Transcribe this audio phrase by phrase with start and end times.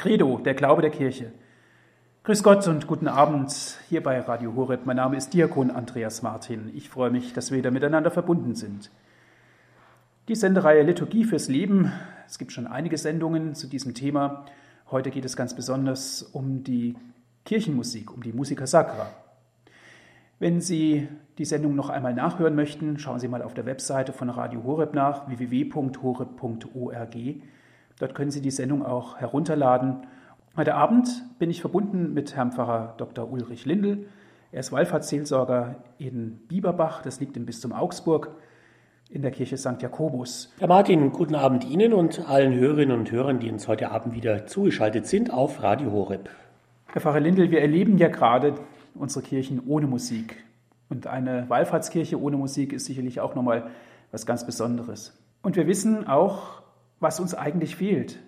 [0.00, 1.30] Credo, der Glaube der Kirche.
[2.24, 4.86] Grüß Gott und guten Abend hier bei Radio Horeb.
[4.86, 6.70] Mein Name ist Diakon Andreas Martin.
[6.74, 8.90] Ich freue mich, dass wir wieder miteinander verbunden sind.
[10.28, 11.92] Die Sendereihe Liturgie fürs Leben.
[12.26, 14.46] Es gibt schon einige Sendungen zu diesem Thema.
[14.90, 16.96] Heute geht es ganz besonders um die
[17.44, 19.10] Kirchenmusik, um die Musica Sacra.
[20.38, 24.30] Wenn Sie die Sendung noch einmal nachhören möchten, schauen Sie mal auf der Webseite von
[24.30, 27.16] Radio Horeb nach, www.horeb.org.
[28.00, 30.06] Dort können Sie die Sendung auch herunterladen.
[30.56, 33.30] Heute Abend bin ich verbunden mit Herrn Pfarrer Dr.
[33.30, 34.06] Ulrich Lindl.
[34.52, 38.30] Er ist Wallfahrtsseelsorger in Bieberbach, das liegt im Bistum Augsburg,
[39.10, 39.82] in der Kirche St.
[39.82, 40.50] Jakobus.
[40.58, 44.46] Herr Martin, guten Abend Ihnen und allen Hörerinnen und Hörern, die uns heute Abend wieder
[44.46, 46.30] zugeschaltet sind auf Radio Horeb.
[46.86, 48.54] Herr Pfarrer Lindl, wir erleben ja gerade
[48.94, 50.42] unsere Kirchen ohne Musik.
[50.88, 53.70] Und eine Wallfahrtskirche ohne Musik ist sicherlich auch nochmal
[54.10, 55.14] was ganz Besonderes.
[55.42, 56.59] Und wir wissen auch,
[57.00, 58.20] was uns eigentlich fehlt.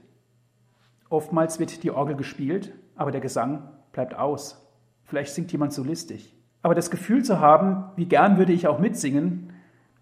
[1.09, 4.67] Oftmals wird die Orgel gespielt, aber der Gesang bleibt aus.
[5.05, 6.35] Vielleicht singt jemand so listig.
[6.63, 9.53] Aber das Gefühl zu haben, wie gern würde ich auch mitsingen,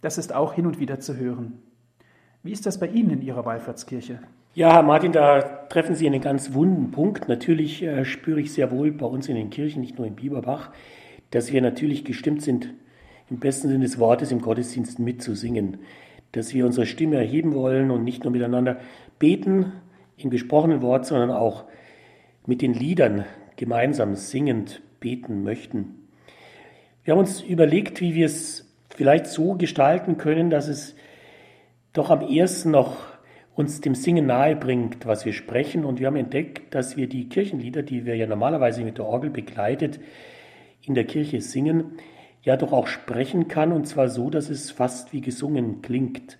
[0.02, 1.60] das ist auch hin und wieder zu hören.
[2.42, 4.20] Wie ist das bei Ihnen in Ihrer Wallfahrtskirche?
[4.54, 7.28] Ja, Herr Martin, da treffen Sie einen ganz wunden Punkt.
[7.28, 10.70] Natürlich äh, spüre ich sehr wohl bei uns in den Kirchen, nicht nur in Bieberbach,
[11.30, 12.72] dass wir natürlich gestimmt sind,
[13.28, 15.78] im besten Sinne des Wortes im Gottesdienst mitzusingen
[16.32, 18.78] dass wir unsere Stimme erheben wollen und nicht nur miteinander
[19.18, 19.72] beten
[20.16, 21.64] im gesprochenen Wort, sondern auch
[22.46, 23.24] mit den Liedern
[23.56, 26.08] gemeinsam singend beten möchten.
[27.04, 30.94] Wir haben uns überlegt, wie wir es vielleicht so gestalten können, dass es
[31.92, 32.96] doch am ersten noch
[33.54, 35.84] uns dem Singen nahe bringt, was wir sprechen.
[35.84, 39.30] Und wir haben entdeckt, dass wir die Kirchenlieder, die wir ja normalerweise mit der Orgel
[39.30, 40.00] begleitet
[40.82, 41.98] in der Kirche singen,
[42.42, 46.38] ja doch auch sprechen kann, und zwar so, dass es fast wie gesungen klingt.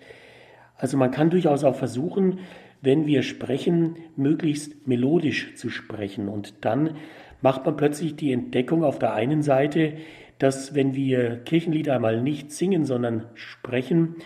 [0.77, 2.39] Also man kann durchaus auch versuchen,
[2.83, 6.29] wenn wir sprechen, möglichst melodisch zu sprechen.
[6.29, 6.97] Und dann
[7.43, 9.95] macht man plötzlich die Entdeckung auf der einen Seite,
[10.39, 14.17] dass wenn wir Kirchenlieder einmal nicht singen, sondern sprechen,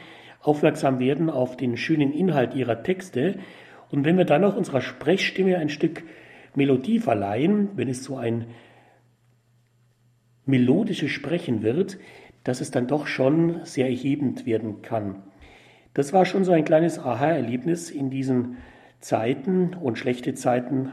[0.41, 3.39] aufmerksam werden auf den schönen Inhalt ihrer Texte.
[3.91, 6.05] Und wenn wir dann auch unserer Sprechstimme ein Stück
[6.55, 8.47] Melodie verleihen, wenn es so ein
[10.47, 11.99] melodische Sprechen wird,
[12.44, 15.22] dass es dann doch schon sehr erhebend werden kann.
[15.94, 18.56] Das war schon so ein kleines Aha-Erlebnis in diesen
[19.00, 20.91] Zeiten und schlechte Zeiten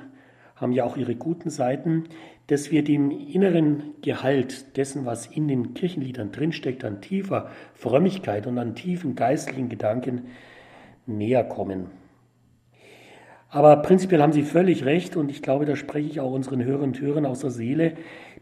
[0.56, 2.04] haben ja auch ihre guten Seiten,
[2.48, 8.58] dass wir dem inneren Gehalt dessen, was in den Kirchenliedern drinsteckt, an tiefer Frömmigkeit und
[8.58, 10.28] an tiefen geistlichen Gedanken
[11.08, 11.88] näher kommen.
[13.50, 16.90] Aber prinzipiell haben Sie völlig recht und ich glaube, da spreche ich auch unseren Hörern
[16.90, 17.94] und Hörern aus der Seele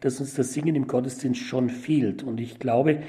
[0.01, 2.23] dass uns das Singen im Gottesdienst schon fehlt.
[2.23, 3.01] Und ich glaube,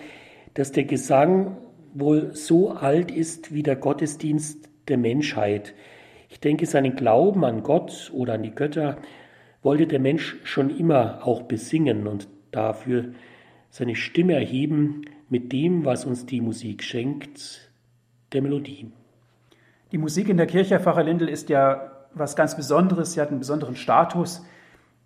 [0.55, 1.57] dass der Gesang
[1.95, 5.75] wohl so alt ist wie der Gottesdienst der Menschheit.
[6.29, 8.99] Ich denke, seinen Glauben an Gott oder an die Götter
[9.63, 13.13] wollte der Mensch schon immer auch besingen und dafür
[13.71, 17.71] seine Stimme erheben mit dem, was uns die Musik schenkt,
[18.33, 18.91] der Melodie.
[19.93, 23.13] Die Musik in der Kirche, Herr Pfarrer Lindel, ist ja was ganz Besonderes.
[23.13, 24.45] Sie hat einen besonderen Status.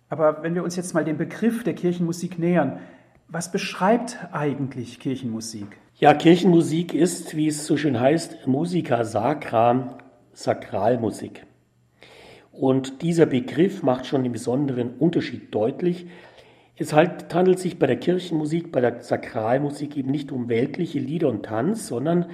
[0.09, 2.79] Aber wenn wir uns jetzt mal dem Begriff der Kirchenmusik nähern,
[3.27, 5.67] was beschreibt eigentlich Kirchenmusik?
[5.97, 9.97] Ja, Kirchenmusik ist, wie es so schön heißt, Musica Sacra,
[10.33, 11.45] Sakralmusik.
[12.51, 16.07] Und dieser Begriff macht schon den besonderen Unterschied deutlich.
[16.77, 21.29] Es halt, handelt sich bei der Kirchenmusik, bei der Sakralmusik eben nicht um weltliche Lieder
[21.29, 22.27] und Tanz, sondern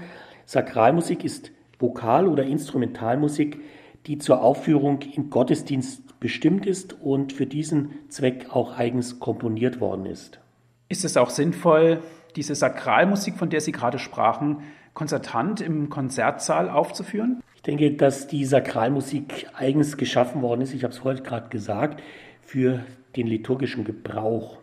[0.45, 3.59] Sakralmusik ist Vokal- oder Instrumentalmusik,
[4.07, 10.05] die zur Aufführung im Gottesdienst bestimmt ist und für diesen Zweck auch eigens komponiert worden
[10.05, 10.39] ist.
[10.87, 12.01] Ist es auch sinnvoll,
[12.37, 14.59] diese Sakralmusik, von der Sie gerade sprachen,
[14.93, 17.43] konzertant im Konzertsaal aufzuführen?
[17.55, 22.01] Ich denke, dass die Sakralmusik eigens geschaffen worden ist, ich habe es heute gerade gesagt,
[22.41, 24.59] für den liturgischen Gebrauch.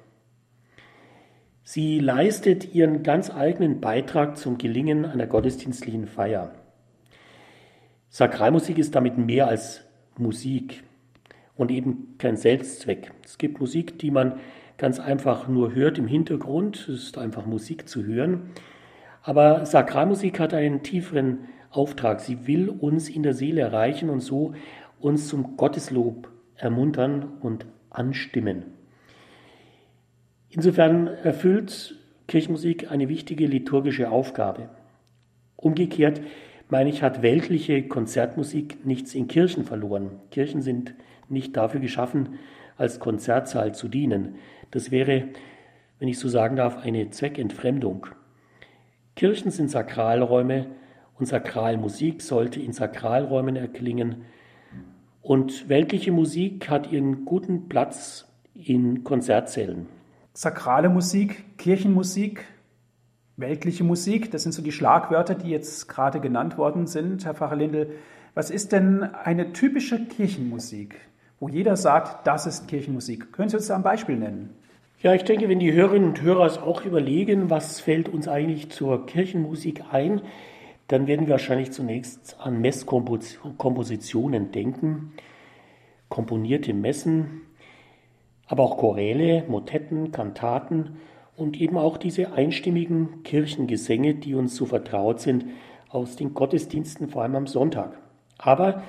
[1.64, 6.54] Sie leistet ihren ganz eigenen Beitrag zum Gelingen einer gottesdienstlichen Feier.
[8.10, 9.82] Sakralmusik ist damit mehr als
[10.16, 10.84] Musik
[11.58, 13.12] und eben kein Selbstzweck.
[13.25, 14.40] Es gibt Musik, die man
[14.78, 16.88] ganz einfach nur hört im Hintergrund.
[16.88, 18.52] Es ist einfach Musik zu hören.
[19.22, 21.40] Aber Sakralmusik hat einen tieferen
[21.70, 22.20] Auftrag.
[22.20, 24.55] Sie will uns in der Seele erreichen und so
[25.00, 28.62] uns zum Gotteslob ermuntern und anstimmen.
[30.49, 31.96] Insofern erfüllt
[32.28, 34.69] Kirchenmusik eine wichtige liturgische Aufgabe.
[35.56, 36.20] Umgekehrt
[36.70, 40.11] meine ich, hat weltliche Konzertmusik nichts in Kirchen verloren.
[40.31, 40.94] Kirchen sind
[41.30, 42.38] nicht dafür geschaffen,
[42.76, 44.36] als Konzertsaal zu dienen.
[44.70, 45.28] Das wäre,
[45.98, 48.06] wenn ich so sagen darf, eine Zweckentfremdung.
[49.16, 50.66] Kirchen sind Sakralräume
[51.19, 54.25] und Sakralmusik sollte in Sakralräumen erklingen
[55.20, 59.86] Und weltliche Musik hat ihren guten Platz in Konzertsälen.
[60.32, 62.44] Sakrale Musik, Kirchenmusik,
[63.36, 67.25] weltliche Musik, das sind so die Schlagwörter, die jetzt gerade genannt worden sind.
[67.25, 67.90] Herr Pfarrer Lindel,
[68.34, 70.96] was ist denn eine typische Kirchenmusik,
[71.40, 73.32] wo jeder sagt, das ist Kirchenmusik?
[73.32, 74.55] Können Sie uns da ein Beispiel nennen?
[75.00, 78.70] Ja, ich denke, wenn die Hörerinnen und Hörer es auch überlegen, was fällt uns eigentlich
[78.70, 80.23] zur Kirchenmusik ein,
[80.88, 85.12] dann werden wir wahrscheinlich zunächst an Messkompositionen denken,
[86.08, 87.43] komponierte Messen,
[88.49, 90.96] aber auch Choräle, Motetten, Kantaten
[91.37, 95.44] und eben auch diese einstimmigen Kirchengesänge, die uns so vertraut sind
[95.90, 97.99] aus den Gottesdiensten, vor allem am Sonntag.
[98.38, 98.82] Aber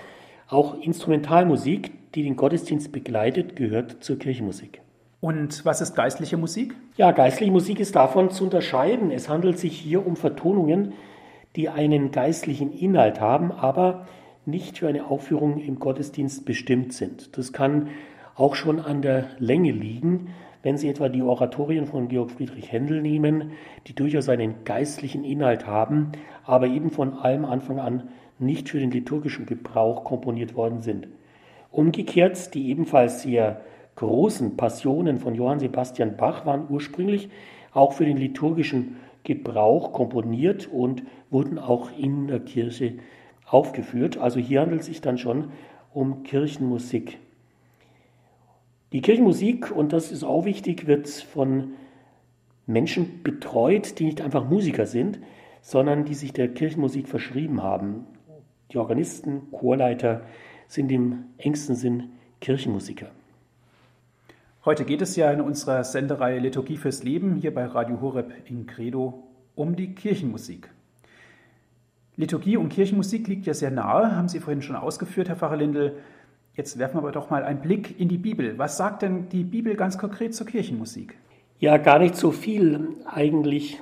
[0.48, 4.82] auch Instrumentalmusik, die den Gottesdienst begleitet, gehört zur Kirchenmusik.
[5.22, 6.76] Und was ist geistliche Musik?
[6.96, 9.12] Ja, geistliche Musik ist davon zu unterscheiden.
[9.12, 10.94] Es handelt sich hier um Vertonungen,
[11.56, 14.08] die einen geistlichen Inhalt haben, aber
[14.46, 17.38] nicht für eine Aufführung im Gottesdienst bestimmt sind.
[17.38, 17.90] Das kann
[18.36, 20.30] auch schon an der Länge liegen,
[20.64, 23.52] wenn Sie etwa die Oratorien von Georg Friedrich Händel nehmen,
[23.88, 26.12] die durchaus einen geistlichen Inhalt haben,
[26.44, 28.10] aber eben von allem Anfang an
[28.40, 31.08] nicht für den liturgischen Gebrauch komponiert worden sind.
[31.72, 33.62] Umgekehrt, die ebenfalls sehr
[33.96, 37.30] großen Passionen von Johann Sebastian Bach waren ursprünglich
[37.74, 42.96] auch für den liturgischen Gebrauch komponiert und wurden auch in der Kirche
[43.46, 44.18] aufgeführt.
[44.18, 45.52] Also hier handelt es sich dann schon
[45.94, 47.20] um Kirchenmusik.
[48.92, 51.74] Die Kirchenmusik, und das ist auch wichtig, wird von
[52.66, 55.20] Menschen betreut, die nicht einfach Musiker sind,
[55.62, 58.08] sondern die sich der Kirchenmusik verschrieben haben.
[58.72, 60.22] Die Organisten, Chorleiter
[60.70, 63.08] sind im engsten Sinn Kirchenmusiker.
[64.64, 68.68] Heute geht es ja in unserer Sendereihe Liturgie fürs Leben hier bei Radio Horeb in
[68.68, 69.24] Credo
[69.56, 70.70] um die Kirchenmusik.
[72.18, 75.98] Liturgie und Kirchenmusik liegt ja sehr nahe, haben Sie vorhin schon ausgeführt, Herr Pfarrer Lindel.
[76.54, 78.58] Jetzt werfen wir aber doch mal einen Blick in die Bibel.
[78.60, 81.18] Was sagt denn die Bibel ganz konkret zur Kirchenmusik?
[81.60, 83.80] Ja, gar nicht so viel, eigentlich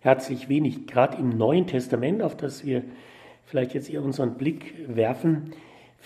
[0.00, 0.86] herzlich wenig.
[0.86, 2.82] Gerade im Neuen Testament, auf das wir
[3.46, 5.52] vielleicht jetzt eher unseren Blick werfen,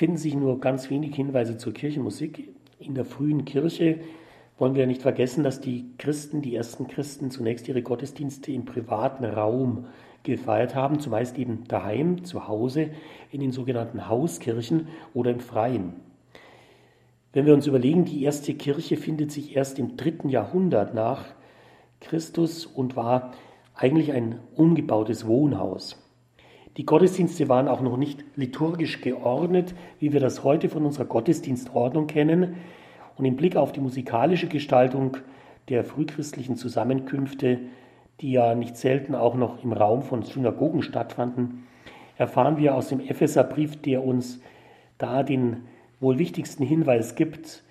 [0.00, 2.54] finden sich nur ganz wenig Hinweise zur Kirchenmusik.
[2.78, 4.00] In der frühen Kirche
[4.56, 9.26] wollen wir nicht vergessen, dass die Christen, die ersten Christen, zunächst ihre Gottesdienste im privaten
[9.26, 9.88] Raum
[10.22, 12.88] gefeiert haben, zumeist eben daheim, zu Hause,
[13.30, 15.92] in den sogenannten Hauskirchen oder im Freien.
[17.34, 21.26] Wenn wir uns überlegen, die erste Kirche findet sich erst im dritten Jahrhundert nach
[22.00, 23.32] Christus und war
[23.74, 25.99] eigentlich ein umgebautes Wohnhaus.
[26.76, 32.06] Die Gottesdienste waren auch noch nicht liturgisch geordnet, wie wir das heute von unserer Gottesdienstordnung
[32.06, 32.56] kennen,
[33.16, 35.18] und im Blick auf die musikalische Gestaltung
[35.68, 37.58] der frühchristlichen Zusammenkünfte,
[38.20, 41.64] die ja nicht selten auch noch im Raum von Synagogen stattfanden,
[42.16, 44.40] erfahren wir aus dem Epheserbrief, der uns
[44.96, 45.64] da den
[46.00, 47.62] wohl wichtigsten Hinweis gibt,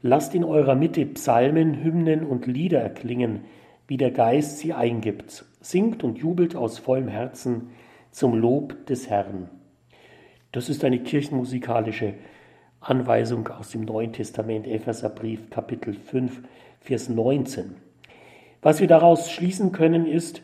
[0.00, 3.40] lasst in eurer Mitte Psalmen, Hymnen und Lieder erklingen,
[3.88, 5.44] wie der Geist sie eingibt.
[5.60, 7.70] Singt und jubelt aus vollem Herzen
[8.14, 9.50] zum Lob des Herrn.
[10.52, 12.14] Das ist eine kirchenmusikalische
[12.78, 16.42] Anweisung aus dem Neuen Testament, Epheserbrief, Kapitel 5,
[16.78, 17.74] Vers 19.
[18.62, 20.42] Was wir daraus schließen können, ist,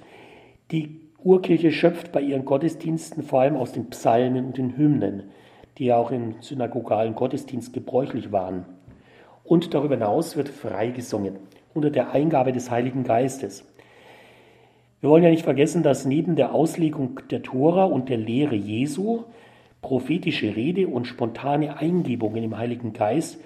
[0.73, 5.31] die Urkirche schöpft bei ihren Gottesdiensten vor allem aus den Psalmen und den Hymnen,
[5.79, 8.65] die ja auch im synagogalen Gottesdienst gebräuchlich waren.
[9.45, 11.37] Und darüber hinaus wird frei gesungen,
[11.73, 13.65] unter der Eingabe des Heiligen Geistes.
[15.01, 19.25] Wir wollen ja nicht vergessen, dass neben der Auslegung der Tora und der Lehre Jesu
[19.81, 23.41] prophetische Rede und spontane Eingebungen im Heiligen Geist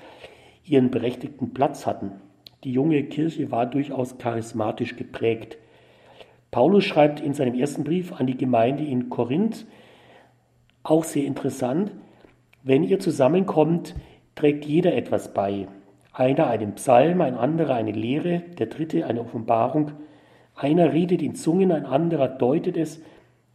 [0.64, 2.12] ihren berechtigten Platz hatten.
[2.64, 5.58] Die junge Kirche war durchaus charismatisch geprägt.
[6.50, 9.66] Paulus schreibt in seinem ersten Brief an die Gemeinde in Korinth,
[10.82, 11.92] auch sehr interessant,
[12.62, 13.94] wenn ihr zusammenkommt,
[14.34, 15.68] trägt jeder etwas bei.
[16.12, 19.92] Einer einen Psalm, ein anderer eine Lehre, der dritte eine Offenbarung.
[20.54, 23.02] Einer redet in Zungen, ein anderer deutet es.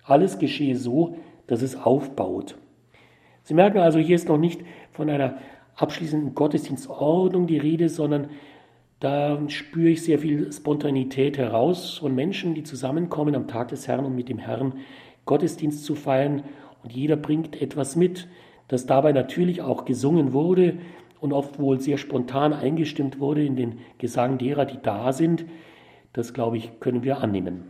[0.03, 2.57] Alles geschehe so, dass es aufbaut.
[3.43, 5.37] Sie merken also, hier ist noch nicht von einer
[5.75, 8.29] abschließenden Gottesdienstordnung die Rede, sondern
[8.99, 14.05] da spüre ich sehr viel Spontanität heraus von Menschen, die zusammenkommen am Tag des Herrn,
[14.05, 14.73] um mit dem Herrn
[15.25, 16.43] Gottesdienst zu feiern.
[16.83, 18.27] Und jeder bringt etwas mit,
[18.67, 20.79] das dabei natürlich auch gesungen wurde
[21.21, 25.45] und oft wohl sehr spontan eingestimmt wurde in den Gesang derer, die da sind.
[26.19, 27.63] Das, glaube ich, können wir annehmen.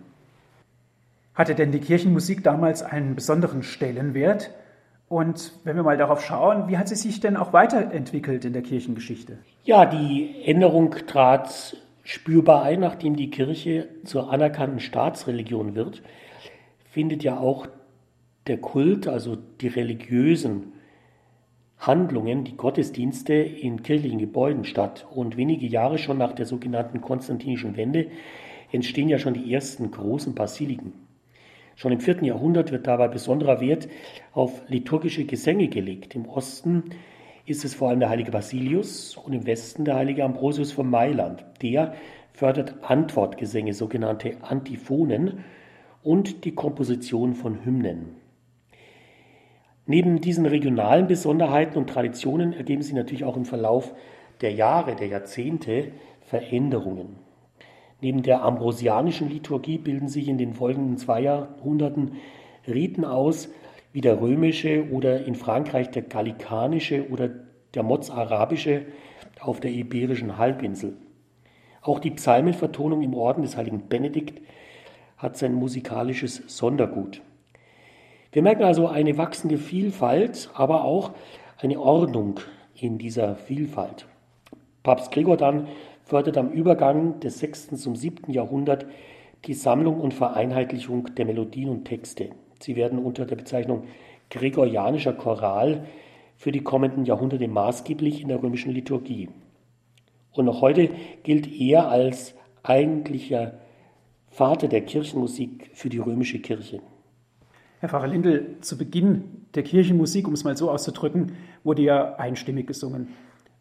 [1.36, 4.50] Hatte denn die Kirchenmusik damals einen besonderen Stellenwert?
[5.08, 8.64] Und wenn wir mal darauf schauen, wie hat sie sich denn auch weiterentwickelt in der
[8.64, 9.38] Kirchengeschichte?
[9.66, 16.02] Ja, die Änderung trat spürbar ein, nachdem die Kirche zur anerkannten Staatsreligion wird,
[16.90, 17.68] findet ja auch
[18.48, 20.74] der Kult, also die religiösen
[21.80, 25.08] Handlungen, die Gottesdienste in kirchlichen Gebäuden statt.
[25.10, 28.08] Und wenige Jahre schon nach der sogenannten konstantinischen Wende
[28.72, 30.94] entstehen ja schon die ersten großen Basiliken.
[31.76, 33.88] Schon im vierten Jahrhundert wird dabei besonderer Wert
[34.34, 36.14] auf liturgische Gesänge gelegt.
[36.14, 36.84] Im Osten
[37.46, 41.46] ist es vor allem der heilige Basilius und im Westen der heilige Ambrosius von Mailand.
[41.62, 41.96] Der
[42.34, 45.46] fördert Antwortgesänge, sogenannte Antiphonen
[46.04, 48.19] und die Komposition von Hymnen.
[49.90, 53.96] Neben diesen regionalen Besonderheiten und Traditionen ergeben sich natürlich auch im Verlauf
[54.40, 57.16] der Jahre, der Jahrzehnte Veränderungen.
[58.00, 62.18] Neben der ambrosianischen Liturgie bilden sich in den folgenden zwei Jahrhunderten
[62.68, 63.50] Riten aus,
[63.92, 67.32] wie der römische oder in Frankreich der gallikanische oder
[67.74, 68.84] der mozarabische
[69.40, 70.98] auf der iberischen Halbinsel.
[71.82, 74.40] Auch die Psalmenvertonung im Orden des heiligen Benedikt
[75.18, 77.24] hat sein musikalisches Sondergut.
[78.32, 81.12] Wir merken also eine wachsende Vielfalt, aber auch
[81.58, 82.40] eine Ordnung
[82.76, 84.06] in dieser Vielfalt.
[84.84, 85.68] Papst Gregor dann
[86.04, 87.82] fördert am Übergang des 6.
[87.82, 88.32] zum 7.
[88.32, 88.86] Jahrhundert
[89.46, 92.30] die Sammlung und Vereinheitlichung der Melodien und Texte.
[92.60, 93.86] Sie werden unter der Bezeichnung
[94.30, 95.86] Gregorianischer Choral
[96.36, 99.30] für die kommenden Jahrhunderte maßgeblich in der römischen Liturgie.
[100.34, 100.92] Und noch heute
[101.24, 103.60] gilt er als eigentlicher
[104.28, 106.80] Vater der Kirchenmusik für die römische Kirche.
[107.82, 111.32] Herr Pfarrer Lindel, zu Beginn der Kirchenmusik, um es mal so auszudrücken,
[111.64, 113.08] wurde ja einstimmig gesungen.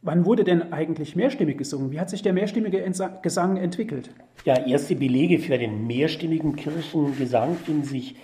[0.03, 1.93] Wann wurde denn eigentlich mehrstimmig gesungen?
[1.93, 2.85] Wie hat sich der mehrstimmige
[3.23, 4.11] Gesang entwickelt?
[4.45, 8.17] Ja, erste Belege für den mehrstimmigen Kirchengesang finden sich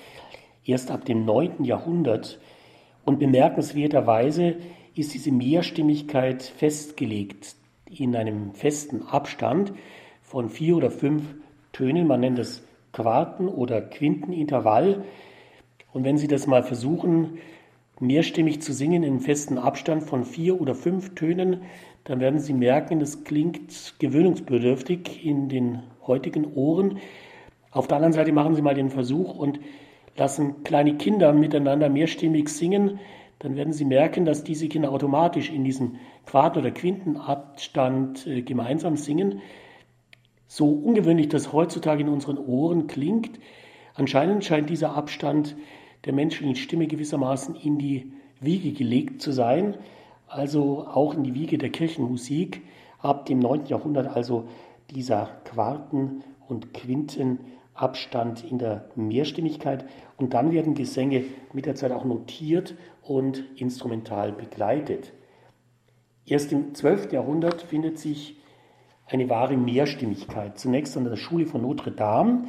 [0.64, 1.62] erst ab dem 9.
[1.62, 2.40] Jahrhundert.
[3.04, 4.56] Und bemerkenswerterweise
[4.96, 7.54] ist diese Mehrstimmigkeit festgelegt
[7.88, 9.72] in einem festen Abstand
[10.22, 11.22] von vier oder fünf
[11.72, 12.08] Tönen.
[12.08, 15.04] Man nennt es Quarten- oder Quintenintervall.
[15.94, 17.38] Und wenn Sie das mal versuchen,
[18.00, 21.62] mehrstimmig zu singen in festen Abstand von vier oder fünf Tönen,
[22.02, 26.98] dann werden Sie merken, das klingt gewöhnungsbedürftig in den heutigen Ohren.
[27.70, 29.60] Auf der anderen Seite machen Sie mal den Versuch und
[30.16, 32.98] lassen kleine Kinder miteinander mehrstimmig singen,
[33.38, 35.96] dann werden Sie merken, dass diese Kinder automatisch in diesem
[36.26, 39.42] Quart- oder Quintenabstand äh, gemeinsam singen.
[40.48, 43.38] So ungewöhnlich das heutzutage in unseren Ohren klingt,
[43.94, 45.54] anscheinend scheint dieser Abstand
[46.04, 49.76] der menschlichen Stimme gewissermaßen in die Wiege gelegt zu sein,
[50.26, 52.62] also auch in die Wiege der Kirchenmusik.
[52.98, 53.66] Ab dem 9.
[53.66, 54.48] Jahrhundert also
[54.90, 59.84] dieser Quarten- und Quintenabstand in der Mehrstimmigkeit.
[60.16, 65.12] Und dann werden Gesänge mit der Zeit auch notiert und instrumental begleitet.
[66.26, 67.12] Erst im 12.
[67.12, 68.40] Jahrhundert findet sich
[69.06, 70.58] eine wahre Mehrstimmigkeit.
[70.58, 72.44] Zunächst an der Schule von Notre Dame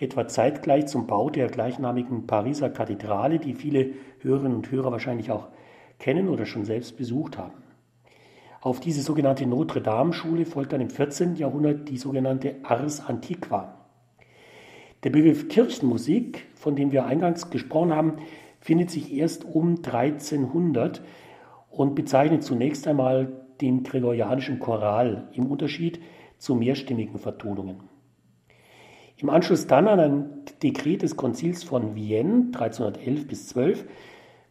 [0.00, 3.90] etwa zeitgleich zum Bau der gleichnamigen Pariser Kathedrale, die viele
[4.20, 5.48] Hörerinnen und Hörer wahrscheinlich auch
[5.98, 7.62] kennen oder schon selbst besucht haben.
[8.60, 11.36] Auf diese sogenannte Notre-Dame-Schule folgt dann im 14.
[11.36, 13.74] Jahrhundert die sogenannte Ars Antiqua.
[15.04, 18.14] Der Begriff Kirchenmusik, von dem wir eingangs gesprochen haben,
[18.60, 21.02] findet sich erst um 1300
[21.70, 26.00] und bezeichnet zunächst einmal den gregorianischen Choral im Unterschied
[26.38, 27.80] zu mehrstimmigen Vertonungen.
[29.20, 30.26] Im Anschluss dann an ein
[30.62, 33.84] Dekret des Konzils von Vienne 1311 bis 12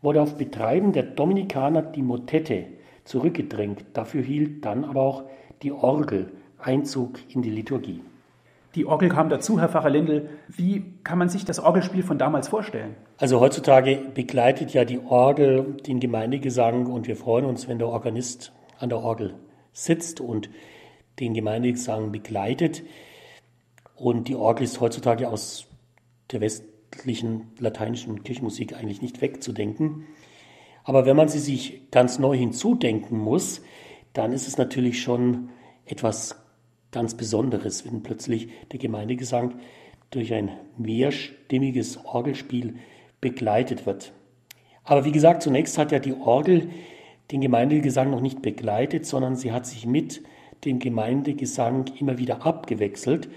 [0.01, 2.65] wurde auf Betreiben der Dominikaner die Motette
[3.05, 3.85] zurückgedrängt.
[3.93, 5.23] Dafür hielt dann aber auch
[5.63, 8.01] die Orgel Einzug in die Liturgie.
[8.75, 10.29] Die Orgel kam dazu, Herr Pfarrer Lindel.
[10.49, 12.95] Wie kann man sich das Orgelspiel von damals vorstellen?
[13.19, 18.51] Also heutzutage begleitet ja die Orgel den Gemeindegesang und wir freuen uns, wenn der Organist
[18.79, 19.33] an der Orgel
[19.71, 20.49] sitzt und
[21.21, 22.83] den Gemeindegesang begleitet.
[23.97, 25.65] Und die Orgel ist heutzutage aus
[26.31, 30.05] der westlichen lateinischen Kirchenmusik eigentlich nicht wegzudenken.
[30.83, 33.61] Aber wenn man sie sich ganz neu hinzudenken muss,
[34.13, 35.49] dann ist es natürlich schon
[35.85, 36.35] etwas
[36.91, 39.55] ganz Besonderes, wenn plötzlich der Gemeindegesang
[40.11, 42.75] durch ein mehrstimmiges Orgelspiel
[43.19, 44.13] begleitet wird.
[44.83, 46.69] Aber wie gesagt, zunächst hat ja die Orgel
[47.31, 50.23] den Gemeindegesang noch nicht begleitet, sondern sie hat sich mit
[50.63, 53.27] dem Gemeindegesang immer wieder abgewechselt.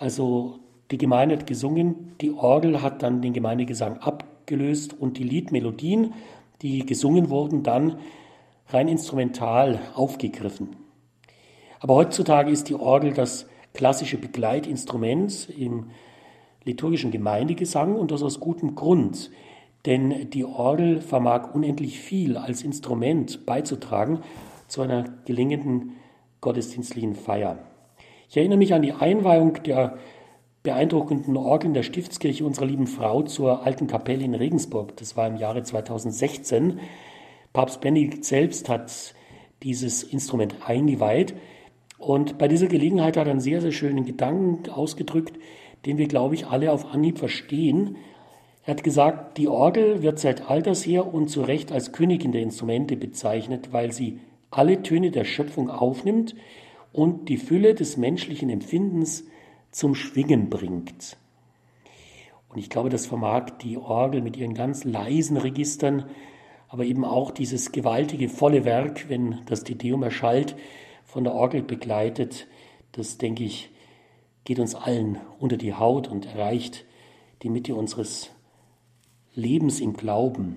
[0.00, 6.14] Also die Gemeinde hat gesungen, die Orgel hat dann den Gemeindegesang abgelöst und die Liedmelodien,
[6.62, 7.98] die gesungen wurden, dann
[8.68, 10.74] rein instrumental aufgegriffen.
[11.80, 15.90] Aber heutzutage ist die Orgel das klassische Begleitinstrument im
[16.64, 19.30] liturgischen Gemeindegesang und das aus gutem Grund,
[19.84, 24.20] denn die Orgel vermag unendlich viel als Instrument beizutragen
[24.66, 25.92] zu einer gelingenden
[26.40, 27.69] gottesdienstlichen Feier.
[28.30, 29.98] Ich erinnere mich an die Einweihung der
[30.62, 34.96] beeindruckenden Orgeln der Stiftskirche unserer lieben Frau zur alten Kapelle in Regensburg.
[34.98, 36.78] Das war im Jahre 2016.
[37.52, 39.16] Papst Benedikt selbst hat
[39.64, 41.34] dieses Instrument eingeweiht.
[41.98, 45.36] Und bei dieser Gelegenheit hat er einen sehr, sehr schönen Gedanken ausgedrückt,
[45.84, 47.96] den wir, glaube ich, alle auf Anhieb verstehen.
[48.64, 52.42] Er hat gesagt, die Orgel wird seit alters her und zu Recht als Königin der
[52.42, 54.20] Instrumente bezeichnet, weil sie
[54.52, 56.36] alle Töne der Schöpfung aufnimmt
[56.92, 59.24] und die Fülle des menschlichen Empfindens
[59.70, 61.16] zum Schwingen bringt.
[62.48, 66.10] Und ich glaube, das vermag die Orgel mit ihren ganz leisen Registern,
[66.68, 70.56] aber eben auch dieses gewaltige, volle Werk, wenn das Dideum erschallt,
[71.04, 72.48] von der Orgel begleitet,
[72.92, 73.70] das, denke ich,
[74.44, 76.84] geht uns allen unter die Haut und erreicht
[77.42, 78.30] die Mitte unseres
[79.34, 80.56] Lebens im Glauben.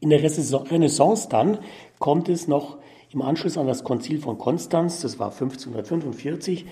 [0.00, 1.58] In der Renaissance dann
[1.98, 2.78] kommt es noch
[3.16, 6.66] im Anschluss an das Konzil von Konstanz, das war 1545,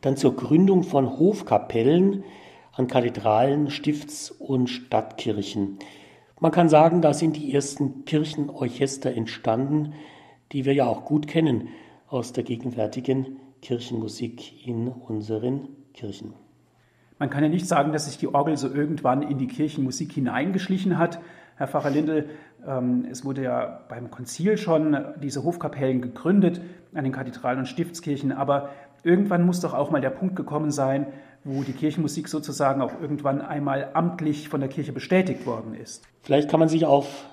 [0.00, 2.24] dann zur Gründung von Hofkapellen
[2.72, 5.78] an Kathedralen, Stifts- und Stadtkirchen.
[6.40, 9.92] Man kann sagen, da sind die ersten Kirchenorchester entstanden,
[10.52, 11.68] die wir ja auch gut kennen
[12.08, 16.32] aus der gegenwärtigen Kirchenmusik in unseren Kirchen.
[17.18, 20.96] Man kann ja nicht sagen, dass sich die Orgel so irgendwann in die Kirchenmusik hineingeschlichen
[20.96, 21.20] hat.
[21.60, 22.30] Herr Pfarrer Lindel,
[22.66, 26.62] ähm, es wurde ja beim Konzil schon diese Hofkapellen gegründet
[26.94, 28.70] an den Kathedralen und Stiftskirchen, aber
[29.02, 31.08] irgendwann muss doch auch mal der Punkt gekommen sein,
[31.44, 36.02] wo die Kirchenmusik sozusagen auch irgendwann einmal amtlich von der Kirche bestätigt worden ist.
[36.22, 37.26] Vielleicht kann man sich auf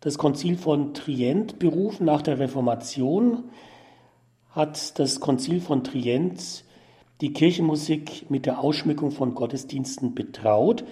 [0.00, 2.04] das Konzil von Trient berufen.
[2.04, 3.44] Nach der Reformation
[4.50, 6.64] hat das Konzil von Trient
[7.22, 10.84] die Kirchenmusik mit der Ausschmückung von Gottesdiensten betraut.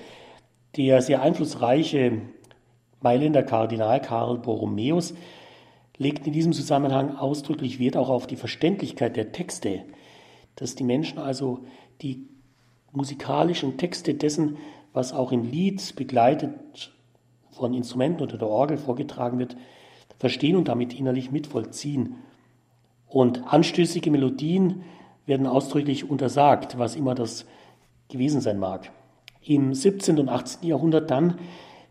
[0.78, 2.22] Der sehr einflussreiche
[3.00, 5.14] Mailänder Kardinal Karl Borromäus
[5.96, 9.82] legt in diesem Zusammenhang ausdrücklich Wert auch auf die Verständlichkeit der Texte,
[10.56, 11.60] dass die Menschen also
[12.02, 12.28] die
[12.92, 14.56] musikalischen Texte dessen,
[14.92, 16.92] was auch im Lied begleitet
[17.50, 19.56] von Instrumenten oder der Orgel vorgetragen wird,
[20.18, 22.16] verstehen und damit innerlich mitvollziehen.
[23.06, 24.82] Und anstößige Melodien
[25.26, 27.46] werden ausdrücklich untersagt, was immer das
[28.08, 28.90] gewesen sein mag.
[29.42, 30.18] Im 17.
[30.18, 30.68] und 18.
[30.68, 31.38] Jahrhundert dann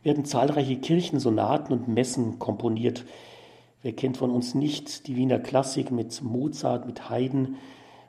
[0.08, 3.04] werden zahlreiche Kirchensonaten und Messen komponiert.
[3.84, 7.58] Wer kennt von uns nicht die Wiener Klassik mit Mozart, mit Haydn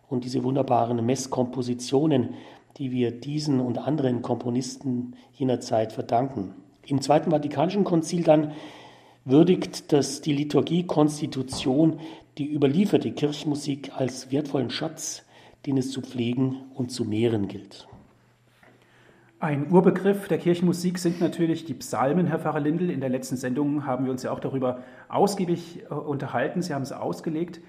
[0.09, 2.35] und diese wunderbaren Messkompositionen,
[2.77, 6.55] die wir diesen und anderen Komponisten jener Zeit verdanken.
[6.87, 8.53] Im Zweiten Vatikanischen Konzil dann
[9.25, 11.99] würdigt das die Liturgie-Konstitution
[12.39, 15.25] die überlieferte Kirchenmusik als wertvollen Schatz,
[15.67, 17.88] den es zu pflegen und zu mehren gilt.
[19.41, 22.91] Ein Urbegriff der Kirchenmusik sind natürlich die Psalmen, Herr Pfarrer Lindel.
[22.91, 26.61] In der letzten Sendung haben wir uns ja auch darüber ausgiebig äh, unterhalten.
[26.61, 27.61] Sie haben es ausgelegt.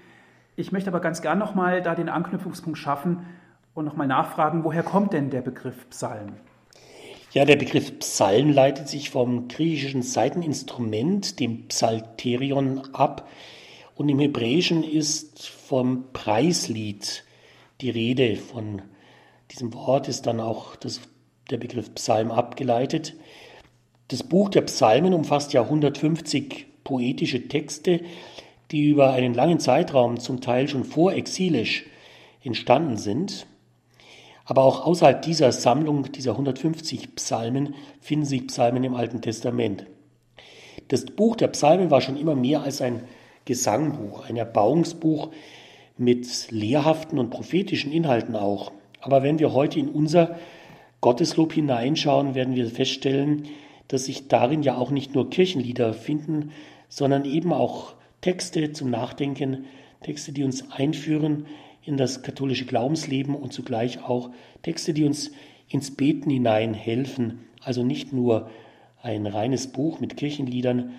[0.56, 3.24] Ich möchte aber ganz gern nochmal da den Anknüpfungspunkt schaffen
[3.72, 6.32] und nochmal nachfragen, woher kommt denn der Begriff Psalm?
[7.30, 13.28] Ja, der Begriff Psalm leitet sich vom griechischen Seiteninstrument, dem Psalterion, ab.
[13.94, 17.22] Und im Hebräischen ist vom Preislied
[17.80, 18.34] die Rede.
[18.34, 18.82] Von
[19.52, 21.00] diesem Wort ist dann auch das,
[21.50, 23.14] der Begriff Psalm abgeleitet.
[24.08, 28.00] Das Buch der Psalmen umfasst ja 150 poetische Texte,
[28.70, 31.84] die über einen langen Zeitraum zum Teil schon vorexilisch
[32.42, 33.46] entstanden sind.
[34.44, 39.86] Aber auch außerhalb dieser Sammlung, dieser 150 Psalmen, finden sich Psalmen im Alten Testament.
[40.88, 43.04] Das Buch der Psalmen war schon immer mehr als ein
[43.44, 45.30] Gesangbuch, ein Erbauungsbuch
[45.96, 48.72] mit lehrhaften und prophetischen Inhalten auch.
[49.00, 50.36] Aber wenn wir heute in unser
[51.00, 53.44] Gotteslob hineinschauen, werden wir feststellen,
[53.88, 56.52] dass sich darin ja auch nicht nur Kirchenlieder finden,
[56.88, 59.64] sondern eben auch Texte zum Nachdenken,
[60.02, 61.46] Texte, die uns einführen
[61.84, 64.30] in das katholische Glaubensleben und zugleich auch
[64.62, 65.32] Texte, die uns
[65.68, 67.40] ins Beten hinein helfen.
[67.62, 68.50] Also nicht nur
[69.02, 70.92] ein reines Buch mit Kirchenliedern.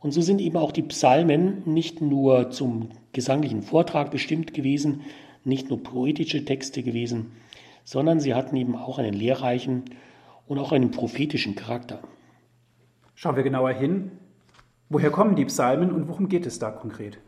[0.00, 5.02] Und so sind eben auch die Psalmen nicht nur zum gesanglichen Vortrag bestimmt gewesen,
[5.44, 7.32] nicht nur poetische Texte gewesen,
[7.88, 9.84] sondern sie hatten eben auch einen lehrreichen
[10.46, 12.00] und auch einen prophetischen Charakter.
[13.14, 14.10] Schauen wir genauer hin.
[14.90, 17.18] Woher kommen die Psalmen und worum geht es da konkret?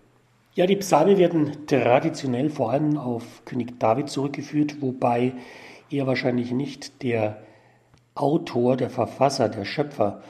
[0.55, 5.33] Ja, die Psalmen werden traditionell vor allem auf König David zurückgeführt, wobei
[5.89, 7.39] er wahrscheinlich nicht der
[8.15, 10.21] Autor, der Verfasser, der Schöpfer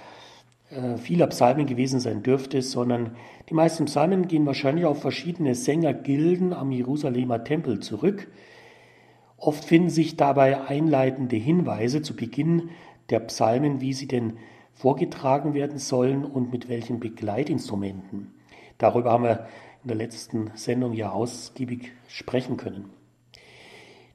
[0.70, 3.16] äh, vieler Psalmen gewesen sein dürfte, sondern
[3.48, 8.28] die meisten Psalmen gehen wahrscheinlich auf verschiedene Sängergilden am Jerusalemer Tempel zurück.
[9.40, 12.68] Oft finden sich dabei einleitende Hinweise zu Beginn
[13.08, 14.34] der Psalmen, wie sie denn
[14.74, 18.34] vorgetragen werden sollen und mit welchen Begleitinstrumenten.
[18.76, 19.46] Darüber haben wir
[19.82, 22.90] in der letzten Sendung ja ausgiebig sprechen können.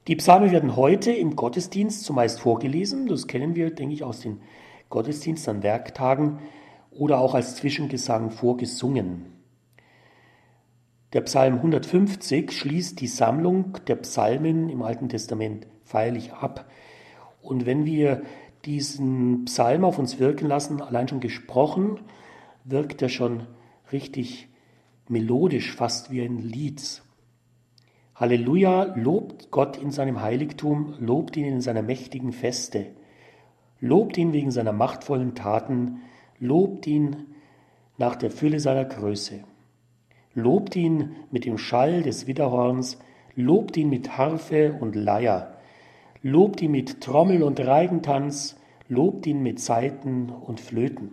[0.06, 3.08] Die Psalmen werden heute im Gottesdienst zumeist vorgelesen.
[3.08, 4.40] Das kennen wir, denke ich, aus den
[4.90, 6.38] Gottesdiensten an Werktagen.
[6.92, 9.35] oder auch als Zwischengesang vorgesungen.
[11.12, 16.68] Der Psalm 150 schließt die Sammlung der Psalmen im Alten Testament feierlich ab.
[17.42, 18.22] Und wenn wir
[18.64, 22.00] diesen Psalm auf uns wirken lassen, allein schon gesprochen,
[22.64, 23.46] wirkt er schon
[23.92, 24.48] richtig
[25.08, 27.02] melodisch, fast wie ein Lied.
[28.16, 32.86] Halleluja, lobt Gott in seinem Heiligtum, lobt ihn in seiner mächtigen Feste,
[33.78, 36.00] lobt ihn wegen seiner machtvollen Taten,
[36.40, 37.26] lobt ihn
[37.98, 39.44] nach der Fülle seiner Größe,
[40.36, 42.98] lobt ihn mit dem Schall des Widderhorns,
[43.34, 45.56] lobt ihn mit Harfe und Leier,
[46.22, 48.56] lobt ihn mit Trommel und Reigentanz,
[48.88, 51.12] lobt ihn mit Saiten und Flöten,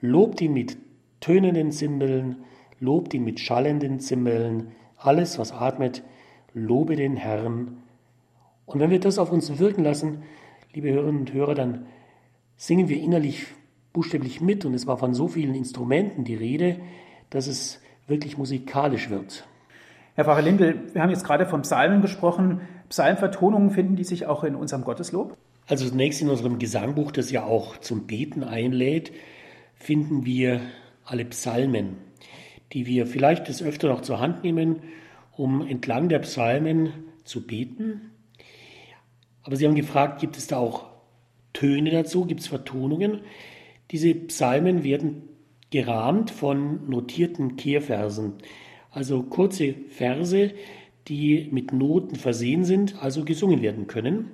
[0.00, 0.76] lobt ihn mit
[1.20, 2.44] tönenden Zimbeln,
[2.78, 4.68] lobt ihn mit schallenden Zimbeln,
[4.98, 6.02] alles, was atmet,
[6.52, 7.78] lobe den Herrn.
[8.66, 10.22] Und wenn wir das auf uns wirken lassen,
[10.74, 11.86] liebe Hörerinnen und Hörer, dann
[12.56, 13.46] singen wir innerlich
[13.94, 14.66] buchstäblich mit.
[14.66, 16.80] Und es war von so vielen Instrumenten die Rede,
[17.30, 19.46] dass es wirklich musikalisch wird.
[20.14, 22.60] Herr Pfarrer Lindel, wir haben jetzt gerade von Psalmen gesprochen.
[22.88, 25.36] Psalmvertonungen finden die sich auch in unserem Gotteslob?
[25.66, 29.12] Also zunächst in unserem Gesangbuch, das ja auch zum Beten einlädt,
[29.74, 30.60] finden wir
[31.04, 31.96] alle Psalmen
[32.72, 34.82] die wir vielleicht des Öfter noch zur Hand nehmen,
[35.36, 36.92] um entlang der Psalmen
[37.24, 38.10] zu beten.
[39.42, 40.86] Aber Sie haben gefragt, gibt es da auch
[41.52, 43.20] Töne dazu, gibt es Vertonungen?
[43.90, 45.22] Diese Psalmen werden
[45.70, 48.34] gerahmt von notierten Kehrversen,
[48.90, 50.52] also kurze Verse,
[51.08, 54.30] die mit Noten versehen sind, also gesungen werden können.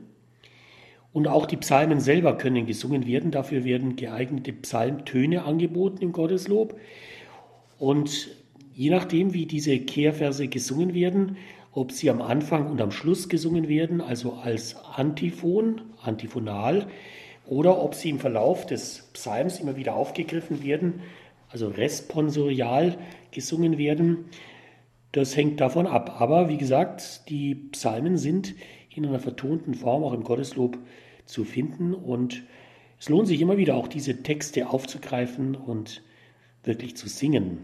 [1.13, 3.31] Und auch die Psalmen selber können gesungen werden.
[3.31, 6.79] Dafür werden geeignete Psalmtöne angeboten im Gotteslob.
[7.79, 8.29] Und
[8.75, 11.37] je nachdem, wie diese Kehrverse gesungen werden,
[11.73, 16.87] ob sie am Anfang und am Schluss gesungen werden, also als Antiphon, antiphonal,
[17.47, 21.01] oder ob sie im Verlauf des Psalms immer wieder aufgegriffen werden,
[21.53, 22.97] also responsorial
[23.31, 24.25] gesungen werden,
[25.13, 26.21] das hängt davon ab.
[26.21, 28.55] Aber wie gesagt, die Psalmen sind
[28.91, 30.79] in einer vertonten Form auch im Gotteslob
[31.27, 32.43] zu finden und
[32.99, 36.03] es lohnt sich immer wieder auch diese Texte aufzugreifen und
[36.65, 37.59] wirklich zu singen.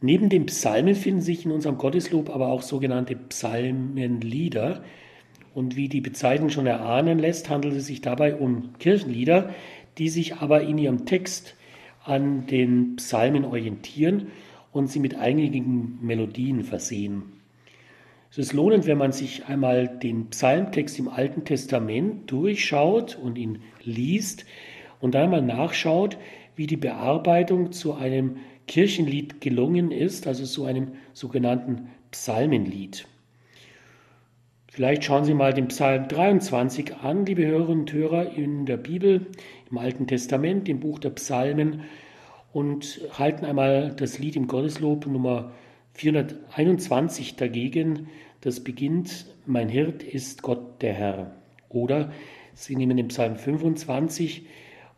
[0.00, 4.84] Neben den Psalmen finden sich in unserem Gotteslob aber auch sogenannte Psalmenlieder.
[5.54, 9.54] Und wie die Bezeichnung schon erahnen lässt, handelt es sich dabei um Kirchenlieder,
[9.96, 11.56] die sich aber in ihrem Text
[12.08, 14.28] an den Psalmen orientieren
[14.72, 17.22] und sie mit eingängigen Melodien versehen.
[18.30, 23.60] Es ist lohnend, wenn man sich einmal den Psalmtext im Alten Testament durchschaut und ihn
[23.82, 24.44] liest
[25.00, 26.18] und dann mal nachschaut,
[26.54, 33.06] wie die Bearbeitung zu einem Kirchenlied gelungen ist, also so einem sogenannten Psalmenlied.
[34.70, 39.26] Vielleicht schauen Sie mal den Psalm 23 an, liebe Hörerinnen und Hörer, in der Bibel,
[39.70, 41.82] im Alten Testament, im Buch der Psalmen
[42.52, 45.52] und halten einmal das Lied im Gotteslob Nummer
[45.92, 48.08] 421 dagegen.
[48.40, 51.36] Das beginnt, mein Hirt ist Gott der Herr.
[51.68, 52.12] Oder
[52.54, 54.46] Sie nehmen den Psalm 25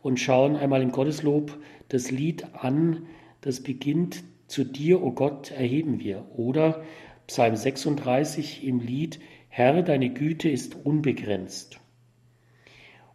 [0.01, 1.57] und schauen einmal im Gotteslob
[1.89, 3.03] das Lied an,
[3.41, 6.25] das beginnt, zu dir, o oh Gott, erheben wir.
[6.35, 6.83] Oder
[7.27, 11.80] Psalm 36 im Lied, Herr, deine Güte ist unbegrenzt.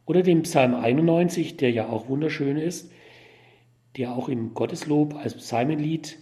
[0.06, 2.90] Oder den Psalm 91, der ja auch wunderschön ist,
[3.96, 6.18] der auch im Gotteslob als Psalmenlied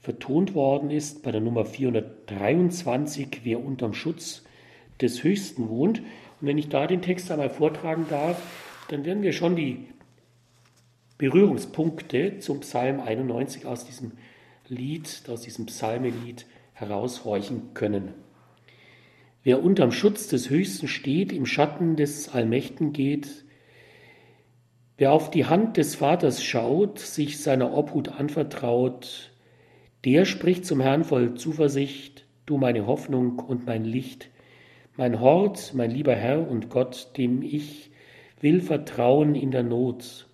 [0.00, 4.44] vertont worden ist, bei der Nummer 423, wer unterm Schutz
[5.00, 6.00] des Höchsten wohnt.
[6.40, 8.40] Und wenn ich da den Text einmal vortragen darf,
[8.88, 9.86] dann werden wir schon die
[11.18, 14.12] Berührungspunkte zum Psalm 91 aus diesem
[14.68, 18.14] Lied, aus diesem Psalmelied heraushorchen können.
[19.44, 23.44] Wer unterm Schutz des Höchsten steht, im Schatten des Allmächtigen geht,
[24.96, 29.32] wer auf die Hand des Vaters schaut, sich seiner Obhut anvertraut,
[30.04, 34.30] der spricht zum Herrn voll Zuversicht, du meine Hoffnung und mein Licht,
[34.96, 37.90] mein Hort, mein lieber Herr und Gott, dem ich
[38.40, 40.26] will vertrauen in der Not.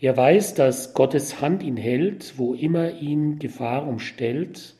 [0.00, 4.74] Er weiß, dass Gottes Hand ihn hält, wo immer ihn Gefahr umstellt.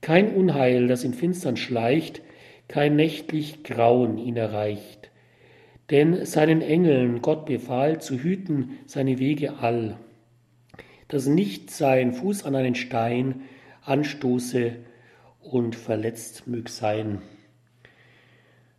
[0.00, 2.22] Kein Unheil, das in Finstern schleicht,
[2.68, 5.10] kein nächtlich Grauen ihn erreicht.
[5.90, 9.96] Denn seinen Engeln Gott befahl, zu hüten seine Wege all,
[11.08, 13.42] dass nicht sein Fuß an einen Stein
[13.82, 14.76] anstoße
[15.40, 17.22] und verletzt mög sein.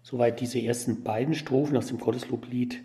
[0.03, 2.79] Soweit diese ersten beiden Strophen aus dem Gottesloblied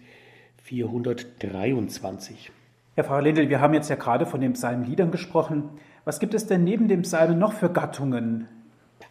[0.62, 2.50] 423.
[2.94, 5.68] Herr Pfarrer Lindel, wir haben jetzt ja gerade von den Psalmliedern gesprochen.
[6.04, 8.48] Was gibt es denn neben dem Psalmen noch für Gattungen?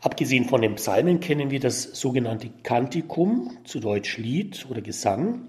[0.01, 5.47] Abgesehen von den Psalmen kennen wir das sogenannte Kantikum, zu Deutsch Lied oder Gesang.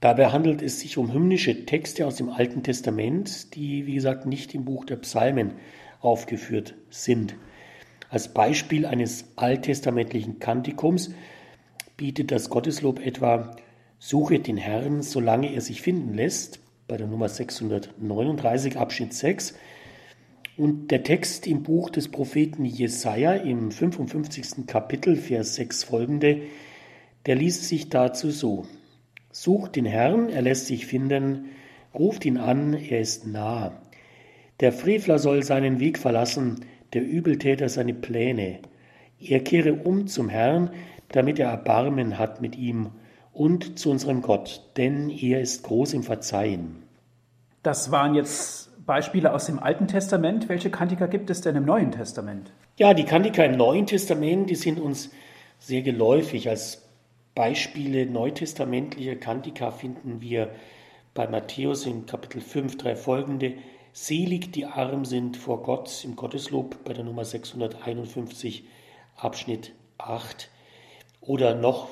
[0.00, 4.54] Dabei handelt es sich um hymnische Texte aus dem Alten Testament, die, wie gesagt, nicht
[4.54, 5.54] im Buch der Psalmen
[6.00, 7.34] aufgeführt sind.
[8.10, 11.10] Als Beispiel eines alttestamentlichen Kantikums
[11.96, 13.56] bietet das Gotteslob etwa
[13.98, 19.54] Suche den Herrn, solange er sich finden lässt, bei der Nummer 639 Abschnitt 6.
[20.58, 24.66] Und der Text im Buch des Propheten Jesaja im 55.
[24.66, 26.40] Kapitel, Vers 6 folgende,
[27.26, 28.66] der liest sich dazu so:
[29.30, 31.50] Sucht den Herrn, er lässt sich finden,
[31.94, 33.80] ruft ihn an, er ist nah.
[34.58, 38.58] Der Frevler soll seinen Weg verlassen, der Übeltäter seine Pläne.
[39.20, 40.70] Er kehre um zum Herrn,
[41.12, 42.90] damit er Erbarmen hat mit ihm
[43.32, 46.82] und zu unserem Gott, denn er ist groß im Verzeihen.
[47.62, 50.48] Das waren jetzt Beispiele aus dem Alten Testament.
[50.48, 52.50] Welche Kantiker gibt es denn im Neuen Testament?
[52.78, 55.10] Ja, die Kantiker im Neuen Testament, die sind uns
[55.58, 56.48] sehr geläufig.
[56.48, 56.88] Als
[57.34, 60.52] Beispiele neutestamentlicher Kantika finden wir
[61.12, 63.56] bei Matthäus in Kapitel 5 drei folgende.
[63.92, 68.64] Selig die arm sind vor Gott im Gotteslob bei der Nummer 651
[69.16, 70.48] Abschnitt 8.
[71.20, 71.90] Oder noch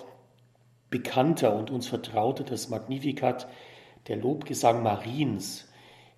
[0.88, 3.48] bekannter und uns vertrauter das Magnificat,
[4.08, 5.65] der Lobgesang Mariens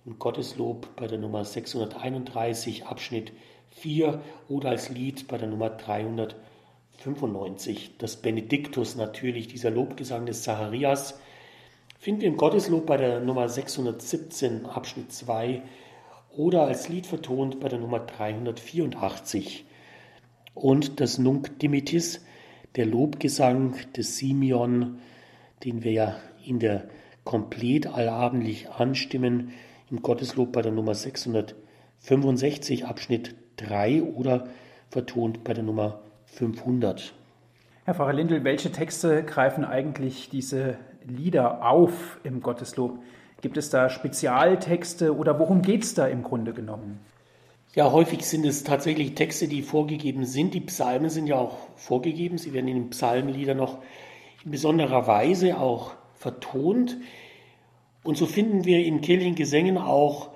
[0.09, 3.31] im Gotteslob bei der Nummer 631 Abschnitt
[3.69, 6.35] 4 oder als Lied bei der Nummer 300.
[6.99, 7.91] 95.
[7.97, 11.19] Das Benediktus natürlich, dieser Lobgesang des Zacharias,
[11.97, 15.61] finden wir im Gotteslob bei der Nummer 617 Abschnitt 2
[16.35, 19.65] oder als Lied vertont bei der Nummer 384.
[20.53, 22.25] Und das Nunc Dimittis,
[22.75, 24.99] der Lobgesang des Simeon,
[25.63, 26.89] den wir ja in der
[27.23, 29.53] komplett allabendlich anstimmen,
[29.91, 34.47] im Gotteslob bei der Nummer 665 Abschnitt 3 oder
[34.89, 37.13] vertont bei der Nummer 500.
[37.85, 42.99] Herr Pfarrer Lindl, welche Texte greifen eigentlich diese Lieder auf im Gotteslob?
[43.41, 46.99] Gibt es da Spezialtexte oder worum geht es da im Grunde genommen?
[47.73, 50.53] Ja, häufig sind es tatsächlich Texte, die vorgegeben sind.
[50.55, 52.37] Die Psalmen sind ja auch vorgegeben.
[52.37, 53.79] Sie werden in den Psalmenliedern noch
[54.43, 56.97] in besonderer Weise auch vertont.
[58.03, 60.29] Und so finden wir in kirchlichen Gesängen auch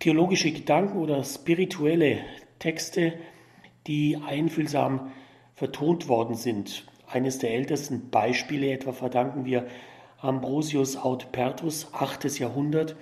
[0.00, 2.18] theologische Gedanken oder spirituelle
[2.58, 3.14] Texte,
[3.86, 5.12] die einfühlsam
[5.54, 6.86] vertont worden sind.
[7.06, 9.66] Eines der ältesten Beispiele etwa verdanken wir
[10.18, 12.38] Ambrosius Audpertus, 8.
[12.38, 12.96] Jahrhundert,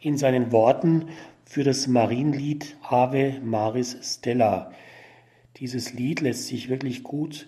[0.00, 1.08] in seinen Worten
[1.44, 4.72] für das Marienlied Ave Maris Stella.
[5.58, 7.46] Dieses Lied lässt sich wirklich gut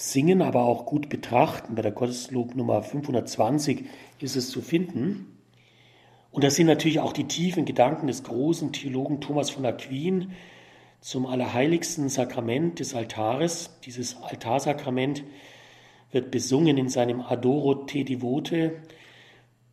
[0.00, 1.74] singen, aber auch gut betrachten.
[1.74, 3.84] Bei der Gotteslob Nummer 520
[4.20, 5.38] ist es zu finden.
[6.30, 10.32] Und das sind natürlich auch die tiefen Gedanken des großen Theologen Thomas von Aquin,
[11.00, 13.78] zum allerheiligsten Sakrament des Altares.
[13.84, 15.24] Dieses Altarsakrament
[16.10, 18.80] wird besungen in seinem Adoro te Devote.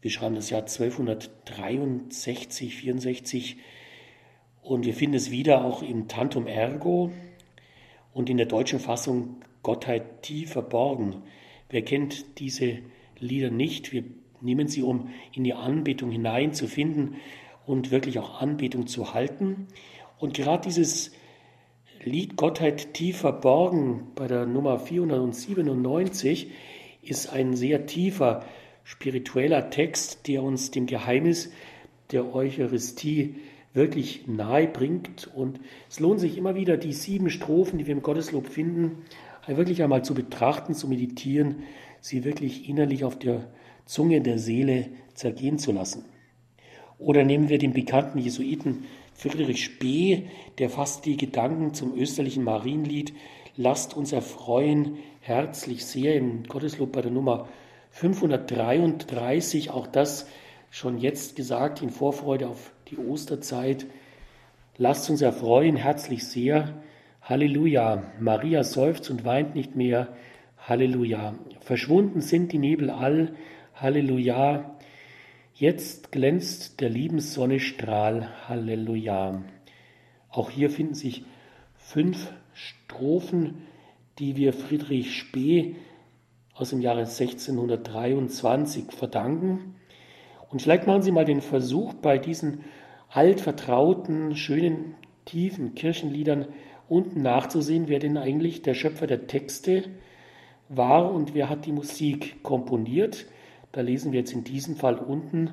[0.01, 3.57] Wir schreiben das Jahr 1263, 64
[4.61, 7.11] und wir finden es wieder auch im Tantum Ergo
[8.13, 11.23] und in der deutschen Fassung Gottheit tief verborgen.
[11.69, 12.78] Wer kennt diese
[13.17, 13.91] Lieder nicht?
[13.91, 14.04] Wir
[14.39, 17.15] nehmen sie, um in die Anbetung hineinzufinden
[17.65, 19.65] und wirklich auch Anbetung zu halten.
[20.19, 21.13] Und gerade dieses
[22.04, 26.51] Lied Gottheit tief verborgen bei der Nummer 497
[27.01, 28.45] ist ein sehr tiefer
[28.84, 31.51] spiritueller Text, der uns dem Geheimnis
[32.12, 33.38] der Eucharistie
[33.73, 35.28] wirklich nahe bringt.
[35.34, 39.04] Und es lohnt sich immer wieder, die sieben Strophen, die wir im Gotteslob finden,
[39.47, 41.63] wirklich einmal zu betrachten, zu meditieren,
[42.01, 43.47] sie wirklich innerlich auf der
[43.86, 46.05] Zunge der Seele zergehen zu lassen.
[46.97, 50.27] Oder nehmen wir den bekannten Jesuiten Friedrich Spee,
[50.58, 53.13] der fasst die Gedanken zum österlichen Marienlied
[53.58, 57.47] Lasst uns erfreuen herzlich sehr im Gotteslob bei der Nummer
[57.91, 60.27] 533, auch das
[60.69, 63.86] schon jetzt gesagt in Vorfreude auf die Osterzeit.
[64.77, 66.81] Lasst uns erfreuen herzlich sehr.
[67.27, 68.03] Halleluja.
[68.19, 70.09] Maria seufzt und weint nicht mehr.
[70.59, 71.33] Halleluja.
[71.59, 73.33] Verschwunden sind die Nebel all.
[73.73, 74.77] Halleluja.
[75.55, 78.29] Jetzt glänzt der Liebensonne Strahl.
[78.47, 79.41] Halleluja.
[80.29, 81.25] Auch hier finden sich
[81.73, 83.63] fünf Strophen,
[84.19, 85.77] die wir Friedrich Spee
[86.53, 89.73] aus dem Jahre 1623 verdanken.
[90.51, 92.65] Und vielleicht machen Sie mal den Versuch, bei diesen
[93.09, 94.93] altvertrauten, schönen,
[95.25, 96.49] tiefen Kirchenliedern
[96.89, 99.84] unten nachzusehen, wer denn eigentlich der Schöpfer der Texte
[100.69, 103.26] war und wer hat die Musik komponiert.
[103.71, 105.52] Da lesen wir jetzt in diesem Fall unten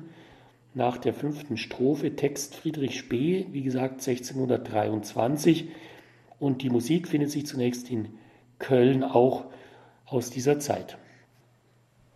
[0.73, 5.69] nach der fünften Strophe Text Friedrich Spee, wie gesagt 1623.
[6.39, 8.09] Und die Musik findet sich zunächst in
[8.59, 9.45] Köln auch
[10.05, 10.97] aus dieser Zeit.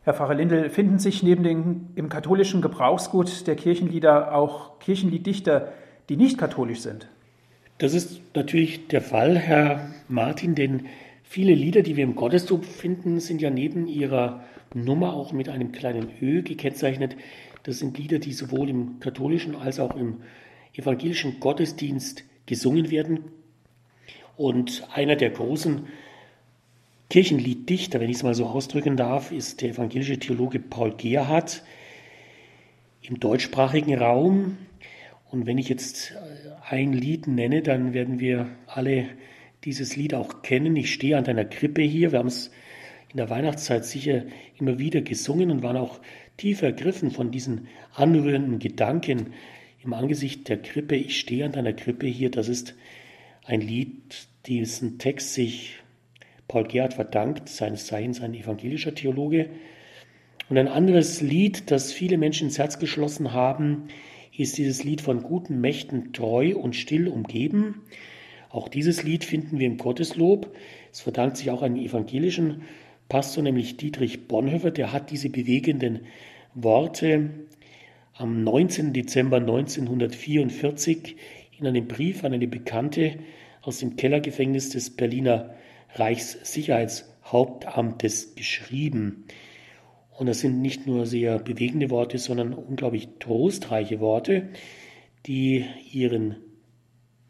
[0.04, 5.74] Herr Pfarrer Lindel, finden sich neben dem im katholischen Gebrauchsgut der Kirchenlieder auch Kirchenlieddichter,
[6.08, 7.10] die nicht katholisch sind?
[7.78, 10.88] Das ist natürlich der Fall, Herr Martin, denn
[11.24, 15.72] viele Lieder, die wir im Gotteslob finden, sind ja neben ihrer Nummer auch mit einem
[15.72, 17.16] kleinen Ö gekennzeichnet.
[17.62, 20.22] Das sind Lieder, die sowohl im katholischen als auch im
[20.74, 23.26] evangelischen Gottesdienst gesungen werden.
[24.38, 25.88] Und einer der großen
[27.12, 31.64] Kirchenlieddichter, wenn ich es mal so ausdrücken darf, ist der evangelische Theologe Paul Gerhardt
[33.04, 34.58] im deutschsprachigen Raum.
[35.30, 36.14] Und wenn ich jetzt
[36.70, 39.06] ein Lied nenne, dann werden wir alle
[39.64, 40.76] dieses Lied auch kennen.
[40.76, 42.12] Ich stehe an deiner Krippe hier.
[42.12, 42.52] Wir haben es
[43.12, 44.24] in der Weihnachtszeit sicher
[44.60, 46.00] immer wieder gesungen und waren auch
[46.36, 49.34] tief ergriffen von diesen anrührenden Gedanken
[49.84, 50.96] im Angesicht der Krippe.
[50.96, 52.30] Ich stehe an deiner Krippe hier.
[52.30, 52.76] Das ist
[53.46, 55.78] ein Lied, diesen Text sich
[56.50, 59.50] Paul Gerhard verdankt, seines Zeichens ein evangelischer Theologe.
[60.50, 63.88] Und ein anderes Lied, das viele Menschen ins Herz geschlossen haben,
[64.38, 67.82] ist dieses Lied von guten Mächten treu und still umgeben.
[68.50, 70.52] Auch dieses Lied finden wir im Gotteslob.
[70.92, 72.64] Es verdankt sich auch einem evangelischen
[73.10, 74.72] Pastor, nämlich Dietrich Bonhoeffer.
[74.72, 76.08] Der hat diese bewegenden
[76.54, 77.30] Worte
[78.14, 78.94] am 19.
[78.94, 81.16] Dezember 1944
[81.60, 83.18] in einem Brief an eine Bekannte
[83.62, 85.56] aus dem Kellergefängnis des Berliner
[85.96, 89.26] Reichssicherheitshauptamtes geschrieben.
[90.18, 94.50] Und das sind nicht nur sehr bewegende Worte, sondern unglaublich trostreiche Worte,
[95.28, 96.38] die ihren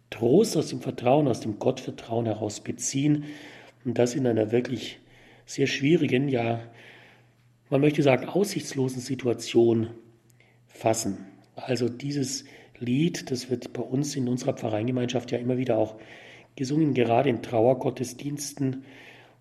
[0.09, 3.25] Trost aus dem Vertrauen, aus dem Gottvertrauen heraus beziehen
[3.83, 4.99] und das in einer wirklich
[5.45, 6.61] sehr schwierigen, ja,
[7.69, 9.89] man möchte sagen, aussichtslosen Situation
[10.67, 11.25] fassen.
[11.55, 12.45] Also dieses
[12.79, 15.97] Lied, das wird bei uns in unserer Pfarreingemeinschaft ja immer wieder auch
[16.55, 18.85] gesungen, gerade in Trauergottesdiensten,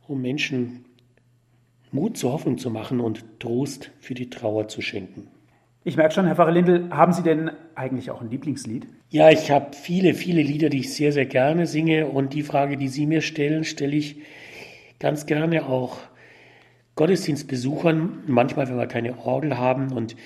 [0.09, 0.85] um Menschen
[1.97, 5.29] Mut zur Hoffnung zu machen und Trost für die Trauer zu schenken.
[5.83, 8.87] Ich merke schon, Herr Pfarrer haben Sie denn eigentlich auch ein Lieblingslied?
[9.09, 12.07] Ja, ich habe viele, viele Lieder, die ich sehr, sehr gerne singe.
[12.07, 14.17] Und die Frage, die Sie mir stellen, stelle ich
[14.99, 15.99] ganz gerne auch
[16.97, 18.25] Gottesdienstbesuchern.
[18.27, 20.17] Manchmal, wenn wir keine Orgel haben und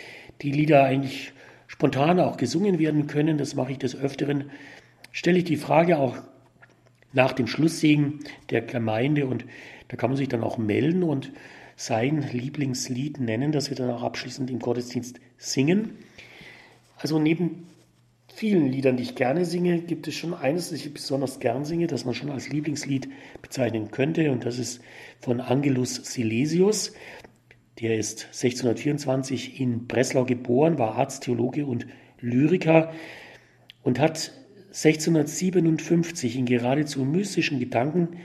[0.42, 1.32] die Lieder eigentlich
[1.68, 4.50] spontan auch gesungen werden können, das mache ich des Öfteren,
[5.12, 6.16] stelle ich die Frage auch
[7.12, 9.44] nach dem Schlusssegen der Gemeinde und
[9.88, 11.32] da kann man sich dann auch melden und
[11.80, 15.92] sein Lieblingslied nennen, das wir dann auch abschließend im Gottesdienst singen.
[16.98, 17.68] Also neben
[18.34, 21.86] vielen Liedern, die ich gerne singe, gibt es schon eines, das ich besonders gern singe,
[21.86, 23.08] das man schon als Lieblingslied
[23.40, 24.82] bezeichnen könnte und das ist
[25.20, 26.92] von Angelus Silesius.
[27.80, 31.86] Der ist 1624 in Breslau geboren, war Arzt, Theologe und
[32.20, 32.92] Lyriker
[33.82, 34.32] und hat
[34.66, 38.18] 1657 in geradezu mystischen Gedanken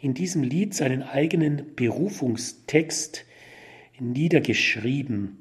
[0.00, 3.24] in diesem Lied seinen eigenen Berufungstext
[3.98, 5.38] niedergeschrieben,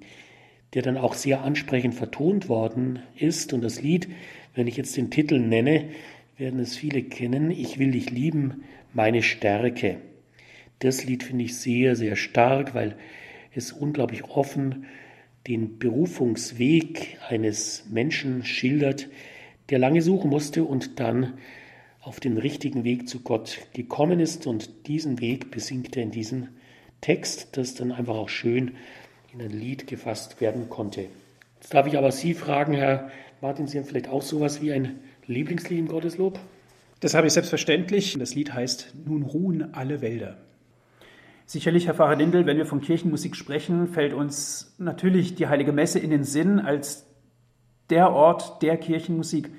[0.73, 3.53] der dann auch sehr ansprechend vertont worden ist.
[3.53, 4.07] Und das Lied,
[4.55, 5.89] wenn ich jetzt den Titel nenne,
[6.37, 7.51] werden es viele kennen.
[7.51, 9.97] Ich will dich lieben, meine Stärke.
[10.79, 12.95] Das Lied finde ich sehr, sehr stark, weil
[13.53, 14.85] es unglaublich offen
[15.47, 19.07] den Berufungsweg eines Menschen schildert,
[19.69, 21.37] der lange suchen musste und dann
[22.07, 24.47] auf den richtigen Weg zu Gott gekommen ist.
[24.47, 26.47] Und diesen Weg besingt er in diesem
[27.01, 28.71] Text, das dann einfach auch schön
[29.33, 31.09] in ein Lied gefasst werden konnte.
[31.59, 35.01] Jetzt darf ich aber Sie fragen, Herr Martin, Sie haben vielleicht auch sowas wie ein
[35.25, 36.39] Lieblingslied im Gotteslob?
[37.01, 38.17] Das habe ich selbstverständlich.
[38.17, 40.37] Das Lied heißt Nun ruhen alle Wälder.
[41.45, 45.99] Sicherlich, Herr Pfarrer Lindel, wenn wir von Kirchenmusik sprechen, fällt uns natürlich die Heilige Messe
[45.99, 47.05] in den Sinn als
[47.89, 49.49] der Ort der Kirchenmusik.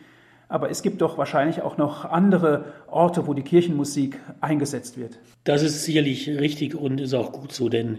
[0.49, 5.19] Aber es gibt doch wahrscheinlich auch noch andere Orte, wo die Kirchenmusik eingesetzt wird.
[5.45, 7.99] Das ist sicherlich richtig und ist auch gut so, denn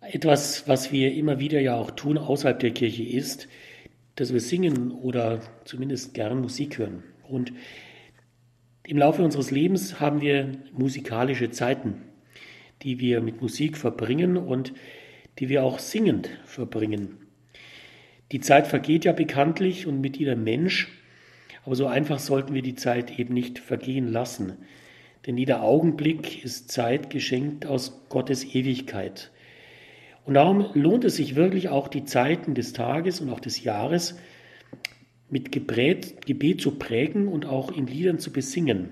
[0.00, 3.48] etwas, was wir immer wieder ja auch tun außerhalb der Kirche ist,
[4.14, 7.02] dass wir singen oder zumindest gern Musik hören.
[7.28, 7.52] Und
[8.84, 12.02] im Laufe unseres Lebens haben wir musikalische Zeiten,
[12.82, 14.72] die wir mit Musik verbringen und
[15.38, 17.18] die wir auch singend verbringen.
[18.32, 20.88] Die Zeit vergeht ja bekanntlich und mit jeder Mensch,
[21.68, 24.54] aber so einfach sollten wir die Zeit eben nicht vergehen lassen.
[25.26, 29.30] Denn jeder Augenblick ist Zeit geschenkt aus Gottes Ewigkeit.
[30.24, 34.16] Und darum lohnt es sich wirklich auch die Zeiten des Tages und auch des Jahres
[35.28, 38.84] mit Gebet, Gebet zu prägen und auch in Liedern zu besingen.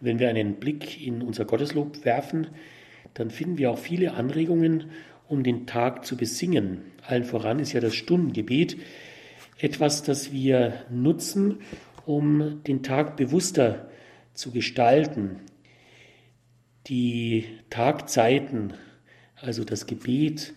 [0.00, 2.48] Und wenn wir einen Blick in unser Gotteslob werfen,
[3.14, 4.86] dann finden wir auch viele Anregungen
[5.28, 6.82] um den Tag zu besingen.
[7.06, 8.76] Allen voran ist ja das Stundengebet
[9.60, 11.58] etwas, das wir nutzen,
[12.06, 13.88] um den Tag bewusster
[14.34, 15.40] zu gestalten.
[16.86, 18.74] Die Tagzeiten,
[19.42, 20.54] Also das Gebet,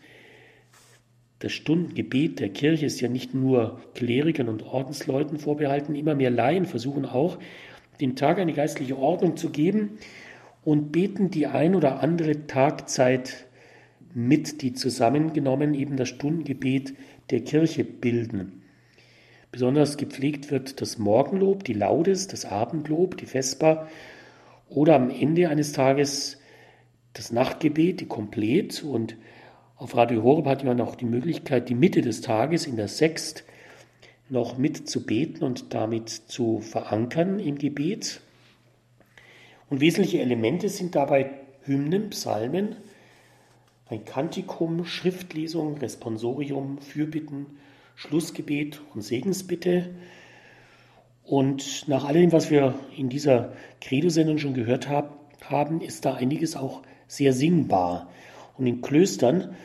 [1.39, 6.65] das Stundengebet der Kirche ist ja nicht nur Klerikern und Ordensleuten vorbehalten, immer mehr Laien
[6.65, 7.37] versuchen auch,
[8.01, 9.99] dem Tag eine geistliche Ordnung zu geben
[10.63, 13.45] und beten die ein oder andere Tagzeit
[14.13, 16.93] mit, die zusammengenommen eben das Stundengebet
[17.29, 18.62] der Kirche bilden.
[19.53, 23.87] Besonders gepflegt wird das Morgenlob, die Laudes, das Abendlob, die Vesper
[24.67, 26.39] oder am Ende eines Tages
[27.13, 28.81] das Nachtgebet, die Komplet.
[28.81, 29.15] Und
[29.77, 33.43] auf Radio Horeb hat man auch die Möglichkeit, die Mitte des Tages in der Sext
[34.27, 38.21] noch mit zu beten und damit zu verankern im Gebet.
[39.69, 41.29] Und wesentliche Elemente sind dabei
[41.61, 42.77] Hymnen, Psalmen,
[43.85, 47.45] ein Kantikum, Schriftlesung, Responsorium, Fürbitten,
[47.95, 49.91] Schlussgebet und Segensbitte.
[51.23, 56.81] Und nach allem, was wir in dieser Credo-Sendung schon gehört haben, ist da einiges auch
[57.07, 58.09] sehr singbar.
[58.57, 59.55] Und in Klöstern,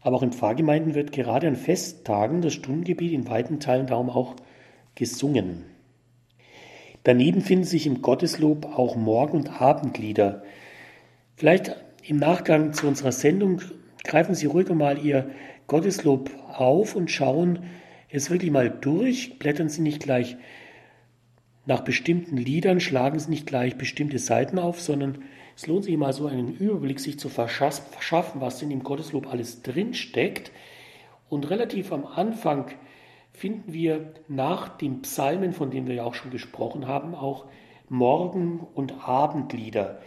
[0.00, 4.36] aber auch in Pfarrgemeinden wird gerade an Festtagen das Stundengebet in weiten Teilen darum auch
[4.94, 5.64] gesungen.
[7.04, 10.42] Daneben finden sich im Gotteslob auch Morgen- und Abendlieder.
[11.36, 13.62] Vielleicht im Nachgang zu unserer Sendung
[14.04, 15.30] greifen Sie ruhig mal Ihr
[15.68, 17.64] Gotteslob auf und schauen
[18.10, 19.38] es wirklich mal durch.
[19.38, 20.36] Blättern Sie nicht gleich
[21.66, 25.22] nach bestimmten Liedern, schlagen Sie nicht gleich bestimmte Seiten auf, sondern
[25.54, 29.62] es lohnt sich mal so einen Überblick sich zu verschaffen, was denn im Gotteslob alles
[29.62, 30.52] drinsteckt.
[31.28, 32.70] Und relativ am Anfang
[33.32, 37.46] finden wir nach den Psalmen, von denen wir ja auch schon gesprochen haben, auch
[37.88, 40.00] Morgen- und Abendlieder,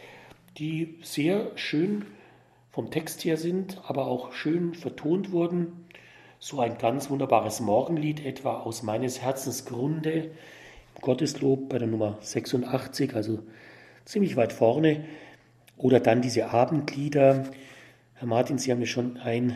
[0.57, 2.05] die sehr schön
[2.71, 5.85] vom Text her sind, aber auch schön vertont wurden.
[6.43, 10.31] So ein ganz wunderbares Morgenlied etwa aus meines Herzens Grunde,
[10.99, 13.43] Gotteslob bei der Nummer 86, also
[14.05, 15.05] ziemlich weit vorne.
[15.77, 17.51] Oder dann diese Abendlieder.
[18.15, 19.55] Herr Martin, Sie haben mir schon ein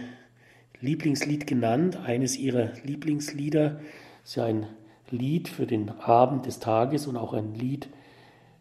[0.80, 3.80] Lieblingslied genannt, eines Ihrer Lieblingslieder.
[4.22, 4.68] Das ist ja ein
[5.10, 7.90] Lied für den Abend des Tages und auch ein Lied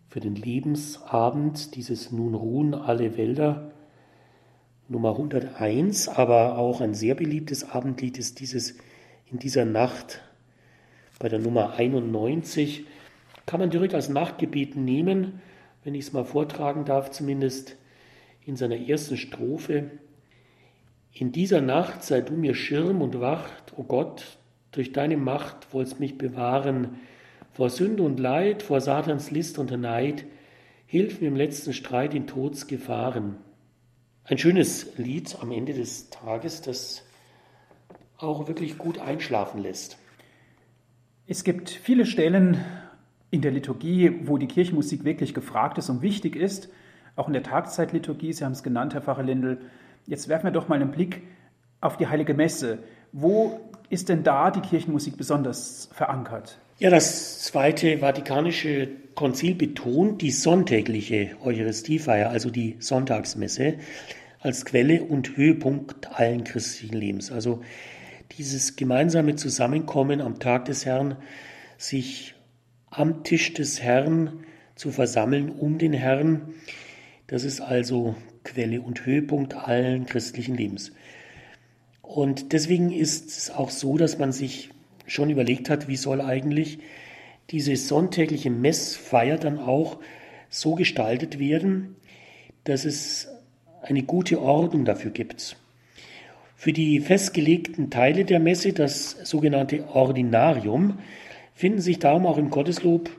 [0.09, 3.74] für den Lebensabend, dieses Nun ruhen alle Wälder.
[4.87, 8.77] Nummer 101, aber auch ein sehr beliebtes Abendlied ist dieses
[9.31, 10.21] in dieser Nacht
[11.19, 12.85] bei der Nummer 91.
[13.47, 15.41] Kann man direkt als Nachtgebet nehmen,
[15.85, 17.77] wenn ich es mal vortragen darf, zumindest
[18.45, 19.91] in seiner ersten Strophe.
[21.13, 24.37] In dieser Nacht sei du mir Schirm und Wacht, o oh Gott,
[24.73, 27.01] durch deine Macht wollst mich bewahren,
[27.53, 30.27] vor Sünde und Leid, vor Satans List und Neid,
[30.87, 33.37] hilf mir im letzten Streit in Todsgefahren.
[34.27, 37.03] Ein schönes Lied am Ende des Tages, das
[38.17, 39.99] auch wirklich gut einschlafen lässt.
[41.27, 42.65] Es gibt viele Stellen
[43.31, 46.71] in der Liturgie, wo die Kirchenmusik wirklich gefragt ist und wichtig ist.
[47.17, 49.61] Auch in der Tagzeitliturgie, Sie haben es genannt, Herr Pfarrer Lindel.
[50.07, 51.21] Jetzt werfen wir doch mal einen Blick
[51.83, 52.79] auf die Heilige Messe.
[53.13, 53.61] Wo
[53.91, 56.59] ist denn da die Kirchenmusik besonders verankert?
[56.81, 63.75] Ja, das Zweite Vatikanische Konzil betont die sonntägliche Eucharistiefeier, also die Sonntagsmesse,
[64.41, 67.31] als Quelle und Höhepunkt allen christlichen Lebens.
[67.31, 67.63] Also
[68.37, 71.17] dieses gemeinsame Zusammenkommen am Tag des Herrn,
[71.79, 72.35] sich
[72.91, 74.45] am Tisch des Herrn
[74.75, 76.55] zu versammeln um den Herrn,
[77.29, 80.91] das ist also Quelle und Höhepunkt allen christlichen Lebens.
[82.03, 84.71] Und deswegen ist es auch so, dass man sich
[85.07, 86.79] schon überlegt hat, wie soll eigentlich
[87.51, 89.99] diese sonntägliche Messfeier dann auch
[90.49, 91.97] so gestaltet werden,
[92.65, 93.29] dass es
[93.83, 95.57] eine gute Ordnung dafür gibt.
[96.57, 100.99] Für die festgelegten Teile der Messe, das sogenannte Ordinarium,
[101.55, 103.11] finden sich darum auch im Gotteslob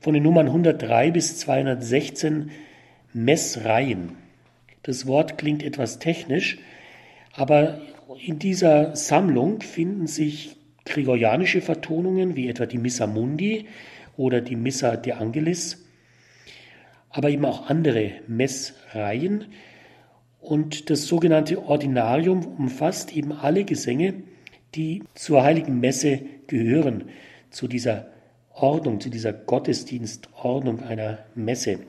[0.00, 2.50] von den Nummern 103 bis 216
[3.12, 4.16] Messreihen.
[4.82, 6.58] Das Wort klingt etwas technisch,
[7.34, 7.82] aber
[8.24, 10.56] in dieser Sammlung finden sich
[10.90, 13.66] gregorianische Vertonungen wie etwa die Missa Mundi
[14.16, 15.84] oder die Missa de Angelis,
[17.08, 19.46] aber eben auch andere Messreihen.
[20.40, 24.14] Und das sogenannte Ordinarium umfasst eben alle Gesänge,
[24.74, 27.04] die zur heiligen Messe gehören,
[27.50, 28.06] zu dieser
[28.52, 31.80] Ordnung, zu dieser Gottesdienstordnung einer Messe.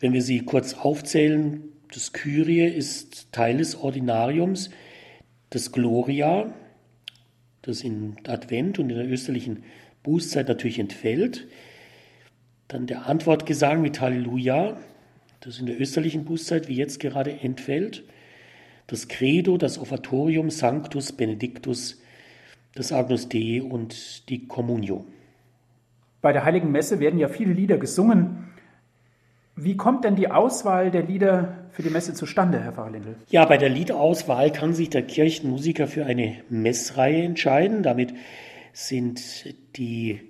[0.00, 4.70] Wenn wir sie kurz aufzählen, das Kyrie ist Teil des Ordinariums,
[5.54, 6.52] das Gloria,
[7.62, 9.62] das in Advent und in der österlichen
[10.02, 11.46] Bußzeit natürlich entfällt.
[12.66, 14.76] Dann der Antwortgesang mit Halleluja,
[15.40, 18.02] das in der österlichen Bußzeit wie jetzt gerade entfällt.
[18.88, 22.02] Das Credo, das Offertorium, Sanctus, Benedictus,
[22.74, 25.06] das Agnus Dei und die Communio.
[26.20, 28.53] Bei der Heiligen Messe werden ja viele Lieder gesungen.
[29.56, 33.14] Wie kommt denn die Auswahl der Lieder für die Messe zustande, Herr Pfarrer Lindl?
[33.28, 37.84] Ja, bei der Liedauswahl kann sich der Kirchenmusiker für eine Messreihe entscheiden.
[37.84, 38.14] Damit
[38.72, 40.20] sind die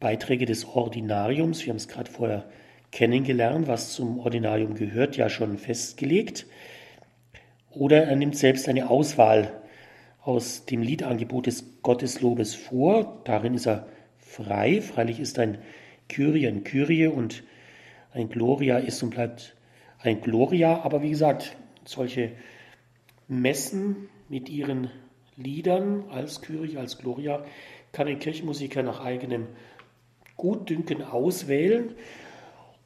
[0.00, 2.46] Beiträge des Ordinariums, wir haben es gerade vorher
[2.90, 6.46] kennengelernt, was zum Ordinarium gehört, ja schon festgelegt.
[7.70, 9.52] Oder er nimmt selbst eine Auswahl
[10.22, 13.20] aus dem Liedangebot des Gotteslobes vor.
[13.24, 13.86] Darin ist er
[14.18, 14.80] frei.
[14.80, 15.58] Freilich ist ein
[16.08, 17.44] Kyrie ein Kyrie und
[18.12, 19.56] ein Gloria ist und bleibt
[20.00, 20.82] ein Gloria.
[20.82, 22.32] Aber wie gesagt, solche
[23.28, 24.90] Messen mit ihren
[25.36, 27.44] Liedern als Kyrie, als Gloria
[27.92, 29.46] kann ein Kirchenmusiker nach eigenem
[30.36, 31.94] Gutdünken auswählen.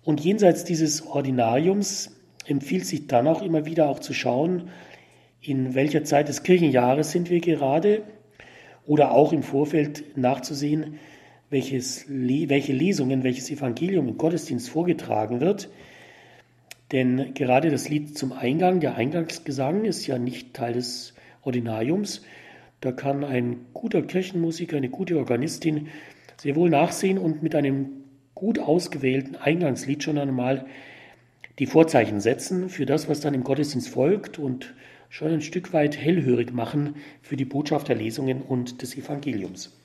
[0.02, 2.16] Und jenseits dieses Ordinariums
[2.46, 4.70] empfiehlt sich dann auch immer wieder auch zu schauen,
[5.40, 8.02] in welcher Zeit des Kirchenjahres sind wir gerade
[8.86, 10.98] oder auch im Vorfeld nachzusehen,
[11.50, 15.68] welches, welche Lesungen, welches Evangelium im Gottesdienst vorgetragen wird.
[16.92, 22.22] Denn gerade das Lied zum Eingang, der Eingangsgesang, ist ja nicht Teil des Ordinariums.
[22.80, 25.88] Da kann ein guter Kirchenmusiker, eine gute Organistin
[26.40, 30.66] sehr wohl nachsehen und mit einem gut ausgewählten Eingangslied schon einmal
[31.58, 34.74] die Vorzeichen setzen für das, was dann im Gottesdienst folgt und
[35.10, 39.79] schon ein Stück weit hellhörig machen für die Botschaft der Lesungen und des Evangeliums.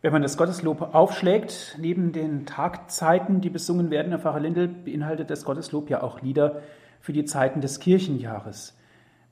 [0.00, 5.28] Wenn man das Gotteslob aufschlägt, neben den Tagzeiten, die besungen werden, Herr Pfarrer Lindel, beinhaltet
[5.28, 6.62] das Gotteslob ja auch Lieder
[7.00, 8.76] für die Zeiten des Kirchenjahres.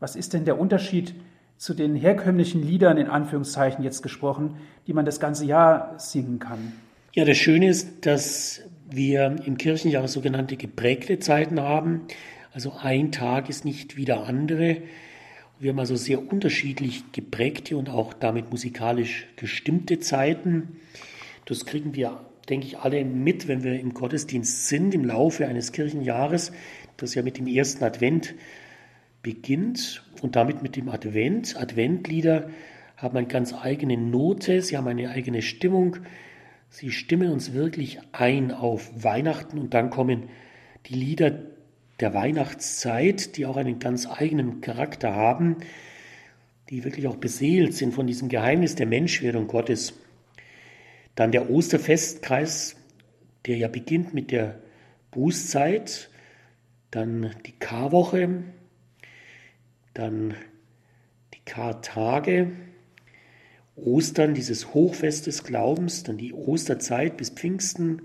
[0.00, 1.14] Was ist denn der Unterschied
[1.56, 4.56] zu den herkömmlichen Liedern, in Anführungszeichen jetzt gesprochen,
[4.88, 6.72] die man das ganze Jahr singen kann?
[7.12, 8.60] Ja, das Schöne ist, dass
[8.90, 12.02] wir im Kirchenjahr sogenannte geprägte Zeiten haben.
[12.52, 14.78] Also ein Tag ist nicht wie der andere.
[15.58, 20.80] Wir haben also sehr unterschiedlich geprägte und auch damit musikalisch gestimmte Zeiten.
[21.46, 25.72] Das kriegen wir, denke ich, alle mit, wenn wir im Gottesdienst sind, im Laufe eines
[25.72, 26.52] Kirchenjahres,
[26.98, 28.34] das ja mit dem ersten Advent
[29.22, 31.56] beginnt und damit mit dem Advent.
[31.58, 32.50] Adventlieder
[32.98, 35.96] haben eine ganz eigene Note, sie haben eine eigene Stimmung,
[36.68, 40.24] sie stimmen uns wirklich ein auf Weihnachten und dann kommen
[40.84, 41.55] die Lieder
[42.00, 45.56] der Weihnachtszeit, die auch einen ganz eigenen Charakter haben,
[46.68, 49.94] die wirklich auch beseelt sind von diesem Geheimnis der Menschwerdung Gottes.
[51.14, 52.76] Dann der Osterfestkreis,
[53.46, 54.58] der ja beginnt mit der
[55.12, 56.10] Bußzeit,
[56.90, 58.42] dann die Karwoche,
[59.94, 60.34] dann
[61.32, 62.52] die Kartage,
[63.76, 68.02] Ostern, dieses Hochfest des Glaubens, dann die Osterzeit bis Pfingsten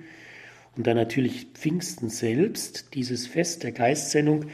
[0.77, 4.45] und dann natürlich Pfingsten selbst, dieses Fest der Geistsendung.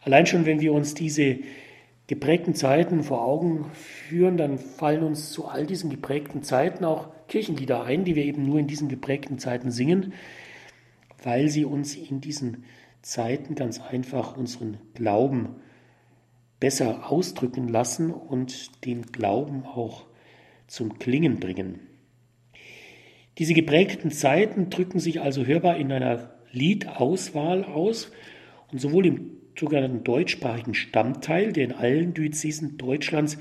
[0.00, 1.38] Allein schon, wenn wir uns diese
[2.06, 7.84] geprägten Zeiten vor Augen führen, dann fallen uns zu all diesen geprägten Zeiten auch Kirchenlieder
[7.84, 10.12] ein, die wir eben nur in diesen geprägten Zeiten singen,
[11.22, 12.64] weil sie uns in diesen
[13.00, 15.56] Zeiten ganz einfach unseren Glauben
[16.60, 20.04] besser ausdrücken lassen und den Glauben auch
[20.66, 21.80] zum Klingen bringen.
[23.38, 28.12] Diese geprägten Zeiten drücken sich also hörbar in einer Liedauswahl aus
[28.70, 33.38] und sowohl im sogenannten deutschsprachigen Stammteil, der in allen Diözesen Deutschlands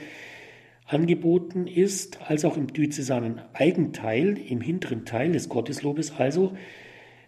[0.86, 6.56] angeboten ist, als auch im diözesanen Eigenteil, im hinteren Teil des Gotteslobes also,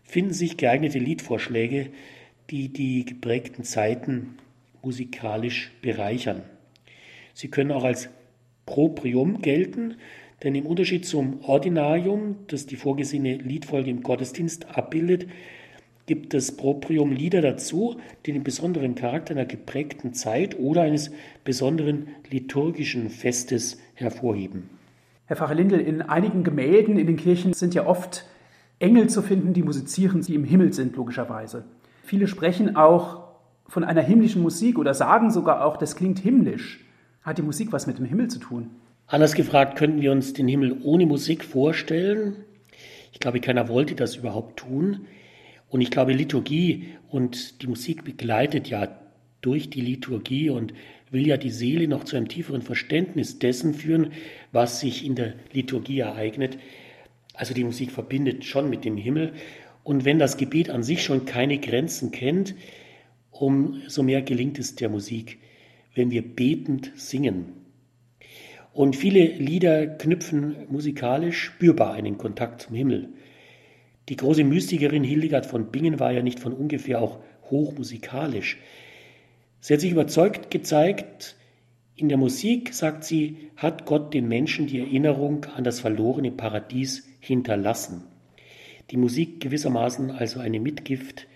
[0.03, 1.89] finden sich geeignete Liedvorschläge,
[2.49, 4.37] die die geprägten Zeiten
[4.83, 6.43] musikalisch bereichern.
[7.33, 8.09] Sie können auch als
[8.65, 9.95] Proprium gelten,
[10.45, 15.27] denn im Unterschied zum Ordinarium, das die vorgesehene Liedfolge im Gottesdienst abbildet,
[16.05, 21.09] gibt das Proprium Lieder dazu, die den besonderen Charakter einer geprägten Zeit oder eines
[21.43, 24.69] besonderen liturgischen Festes hervorheben.
[25.25, 28.27] Herr Pfarrer Lindel, in einigen Gemälden in den Kirchen sind ja oft
[28.77, 31.63] Engel zu finden, die musizieren, die im Himmel sind, logischerweise.
[32.03, 33.23] Viele sprechen auch
[33.67, 36.85] von einer himmlischen Musik oder sagen sogar auch, das klingt himmlisch.
[37.23, 38.69] Hat die Musik was mit dem Himmel zu tun?
[39.07, 42.43] Anders gefragt, könnten wir uns den Himmel ohne Musik vorstellen?
[43.13, 45.05] Ich glaube, keiner wollte das überhaupt tun.
[45.69, 48.99] Und ich glaube, Liturgie und die Musik begleitet ja
[49.41, 50.73] durch die Liturgie und
[51.11, 54.11] will ja die Seele noch zu einem tieferen Verständnis dessen führen,
[54.51, 56.57] was sich in der Liturgie ereignet.
[57.35, 59.33] Also die Musik verbindet schon mit dem Himmel.
[59.83, 62.55] Und wenn das Gebet an sich schon keine Grenzen kennt,
[63.29, 65.37] umso mehr gelingt es der Musik,
[65.93, 67.64] wenn wir betend singen.
[68.75, 73.07] Und viele Lieder knüpfen musikalisch spürbar einen Kontakt zum Himmel.
[74.09, 77.19] Die große Mystikerin Hildegard von Bingen war ja nicht von ungefähr auch
[77.49, 78.57] hochmusikalisch.
[79.61, 81.37] Sie hat sich überzeugt gezeigt,
[81.95, 87.07] in der Musik, sagt sie, hat Gott den Menschen die Erinnerung an das verlorene Paradies
[87.21, 88.03] hinterlassen.
[88.91, 91.27] Die Musik gewissermaßen also eine Mitgift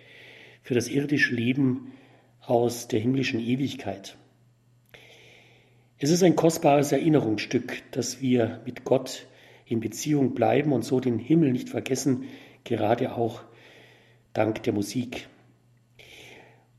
[0.62, 1.94] für das irdische Leben
[2.42, 4.18] aus der himmlischen Ewigkeit.
[6.02, 9.26] Es ist ein kostbares Erinnerungsstück, dass wir mit Gott
[9.66, 12.24] in Beziehung bleiben und so den Himmel nicht vergessen,
[12.64, 13.42] gerade auch
[14.32, 15.28] dank der Musik.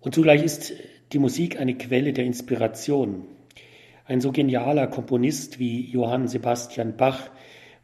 [0.01, 0.73] Und zugleich ist
[1.13, 3.27] die Musik eine Quelle der Inspiration.
[4.07, 7.29] Ein so genialer Komponist wie Johann Sebastian Bach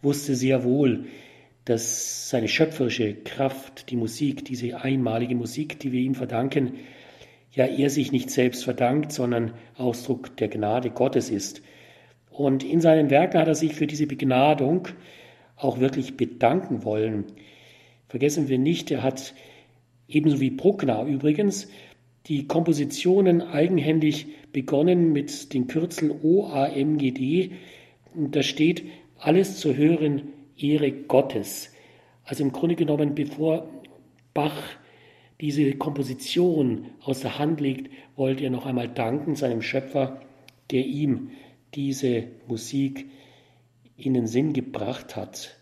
[0.00, 1.04] wusste sehr wohl,
[1.66, 6.78] dass seine schöpferische Kraft, die Musik, diese einmalige Musik, die wir ihm verdanken,
[7.56, 11.62] ja er sich nicht selbst verdankt, sondern Ausdruck der Gnade Gottes ist.
[12.30, 14.88] Und in seinen Werken hat er sich für diese Begnadung
[15.56, 17.24] auch wirklich bedanken wollen.
[18.08, 19.32] Vergessen wir nicht, er hat
[20.06, 21.68] ebenso wie Bruckner übrigens
[22.26, 27.52] die Kompositionen eigenhändig begonnen mit den Kürzel OAMGD.
[28.14, 28.84] Und da steht
[29.18, 30.28] alles zur höheren
[30.58, 31.72] Ehre Gottes.
[32.22, 33.70] Also im Grunde genommen, bevor
[34.34, 34.62] Bach
[35.40, 40.20] diese Komposition aus der Hand legt, wollte er noch einmal danken seinem Schöpfer,
[40.70, 41.30] der ihm
[41.74, 43.06] diese Musik
[43.96, 45.56] in den Sinn gebracht hat.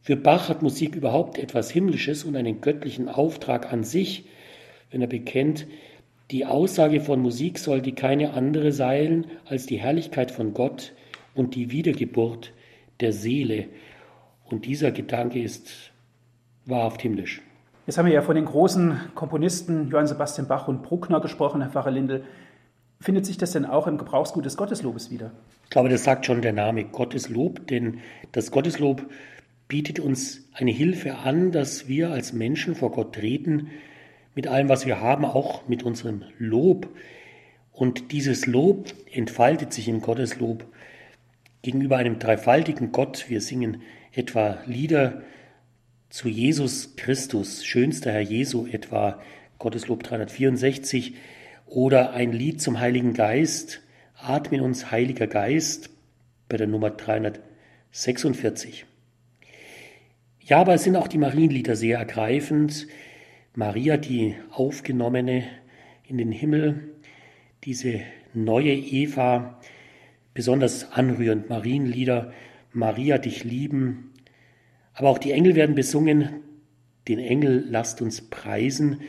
[0.00, 4.26] Für Bach hat Musik überhaupt etwas Himmlisches und einen göttlichen Auftrag an sich,
[4.90, 5.66] wenn er bekennt,
[6.30, 10.92] die Aussage von Musik sollte keine andere sein als die Herrlichkeit von Gott
[11.34, 12.52] und die Wiedergeburt
[13.00, 13.66] der Seele.
[14.44, 15.92] Und dieser Gedanke ist
[16.64, 17.42] wahrhaft himmlisch.
[17.86, 21.70] Jetzt haben wir ja von den großen Komponisten Johann Sebastian Bach und Bruckner gesprochen, Herr
[21.70, 22.24] Pfarrer Lindel.
[23.00, 25.30] Findet sich das denn auch im Gebrauchsgut des Gotteslobes wieder?
[25.62, 28.00] Ich glaube, das sagt schon der Name Gotteslob, denn
[28.32, 29.06] das Gotteslob
[29.68, 33.68] bietet uns eine Hilfe an, dass wir als Menschen vor Gott treten,
[34.34, 36.88] mit allem, was wir haben, auch mit unserem Lob.
[37.70, 40.66] Und dieses Lob entfaltet sich im Gotteslob
[41.62, 43.26] gegenüber einem dreifaltigen Gott.
[43.28, 43.82] Wir singen
[44.12, 45.22] etwa Lieder,
[46.16, 49.20] zu Jesus Christus, schönster Herr Jesu etwa,
[49.58, 51.12] Gotteslob 364,
[51.66, 53.82] oder ein Lied zum Heiligen Geist,
[54.14, 55.90] Atme in uns, Heiliger Geist,
[56.48, 58.86] bei der Nummer 346.
[60.40, 62.86] Ja, aber es sind auch die Marienlieder sehr ergreifend.
[63.54, 65.44] Maria, die Aufgenommene
[66.08, 66.94] in den Himmel,
[67.64, 68.00] diese
[68.32, 69.60] neue Eva,
[70.32, 72.32] besonders anrührend Marienlieder,
[72.72, 74.14] Maria dich lieben,
[74.96, 76.40] aber auch die Engel werden besungen,
[77.06, 79.02] den Engel lasst uns preisen.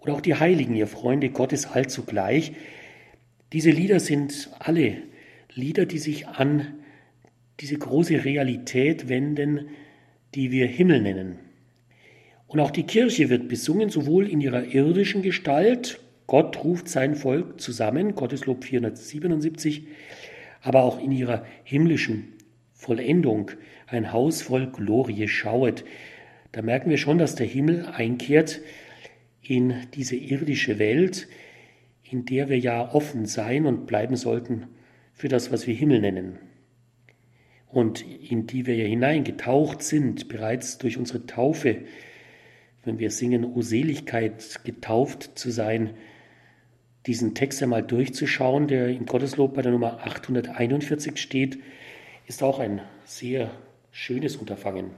[0.00, 2.52] Oder auch die Heiligen, ihr Freunde Gottes allzugleich.
[3.52, 4.98] Diese Lieder sind alle
[5.54, 6.74] Lieder, die sich an
[7.60, 9.68] diese große Realität wenden,
[10.34, 11.38] die wir Himmel nennen.
[12.48, 17.60] Und auch die Kirche wird besungen, sowohl in ihrer irdischen Gestalt, Gott ruft sein Volk
[17.60, 19.86] zusammen, Gotteslob 477,
[20.62, 22.32] aber auch in ihrer himmlischen
[22.78, 23.50] Vollendung,
[23.88, 25.84] ein Haus voll Glorie schauet.
[26.52, 28.60] Da merken wir schon, dass der Himmel einkehrt
[29.42, 31.26] in diese irdische Welt,
[32.04, 34.68] in der wir ja offen sein und bleiben sollten
[35.12, 36.38] für das, was wir Himmel nennen.
[37.66, 41.78] Und in die wir ja hineingetaucht sind, bereits durch unsere Taufe,
[42.84, 45.94] wenn wir singen, O Seligkeit, getauft zu sein,
[47.06, 51.58] diesen Text einmal durchzuschauen, der im Gotteslob bei der Nummer 841 steht,
[52.28, 53.50] ist auch ein sehr
[53.90, 54.90] schönes Unterfangen.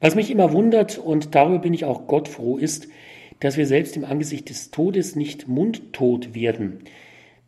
[0.00, 2.88] Was mich immer wundert, und darüber bin ich auch Gott froh, ist,
[3.38, 6.80] dass wir selbst im Angesicht des Todes nicht mundtot werden.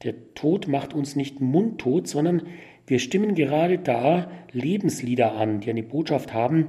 [0.04, 2.42] Der Tod macht uns nicht mundtot, sondern
[2.86, 6.68] wir stimmen gerade da Lebenslieder an, die eine Botschaft haben,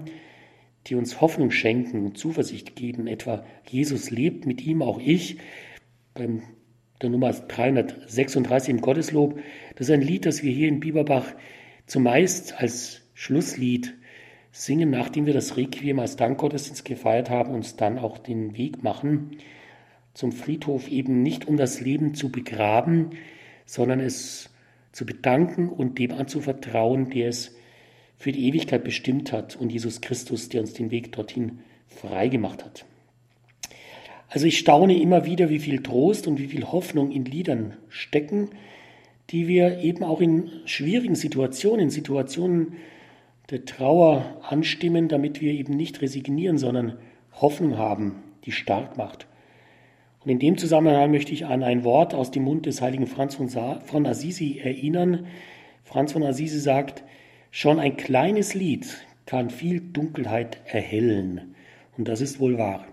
[0.88, 3.06] die uns Hoffnung schenken und Zuversicht geben.
[3.06, 5.38] Etwa Jesus lebt, mit ihm auch ich.
[6.16, 6.42] Beim
[7.02, 9.40] der Nummer 336 im Gotteslob.
[9.76, 11.26] Das ist ein Lied, das wir hier in Bieberbach
[11.86, 13.94] zumeist als Schlusslied
[14.52, 19.38] singen, nachdem wir das Requiem als Dankgottesdienst gefeiert haben, uns dann auch den Weg machen
[20.14, 23.12] zum Friedhof, eben nicht um das Leben zu begraben,
[23.66, 24.50] sondern es
[24.94, 27.54] zu bedanken und dem anzuvertrauen, der es
[28.18, 32.86] für die Ewigkeit bestimmt hat und Jesus Christus, der uns den Weg dorthin freigemacht hat.
[34.30, 38.50] Also ich staune immer wieder, wie viel Trost und wie viel Hoffnung in Liedern stecken,
[39.32, 42.74] die wir eben auch in schwierigen Situationen, Situationen
[43.50, 46.98] der Trauer anstimmen, damit wir eben nicht resignieren, sondern
[47.34, 49.28] Hoffnung haben, die stark macht.
[50.24, 53.36] Und in dem Zusammenhang möchte ich an ein Wort aus dem Mund des heiligen Franz
[53.36, 55.28] von Assisi erinnern.
[55.84, 57.04] Franz von Assisi sagt,
[57.52, 58.88] schon ein kleines Lied
[59.28, 61.56] kann viel Dunkelheit erhellen.
[61.98, 62.88] Und das ist wohl wahr.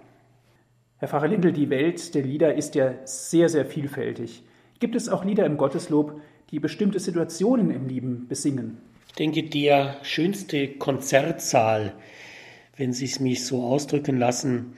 [0.98, 4.42] Herr Pfarrer Lindel, die Welt der Lieder ist ja sehr, sehr vielfältig.
[4.82, 6.20] Gibt es auch Lieder im Gotteslob,
[6.50, 8.78] die bestimmte Situationen im Leben besingen?
[9.06, 11.92] Ich denke, der schönste Konzertsaal
[12.76, 14.72] wenn Sie es mich so ausdrücken lassen,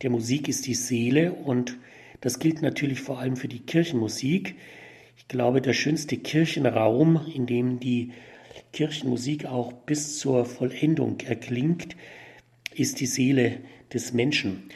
[0.00, 1.76] der Musik ist die Seele und
[2.22, 4.54] das gilt natürlich vor allem für die Kirchenmusik.
[5.18, 8.12] Ich glaube, der schönste Kirchenraum, in dem die
[8.72, 11.96] Kirchenmusik auch bis zur Vollendung erklingt,
[12.74, 13.58] ist die Seele
[13.92, 14.70] des Menschen.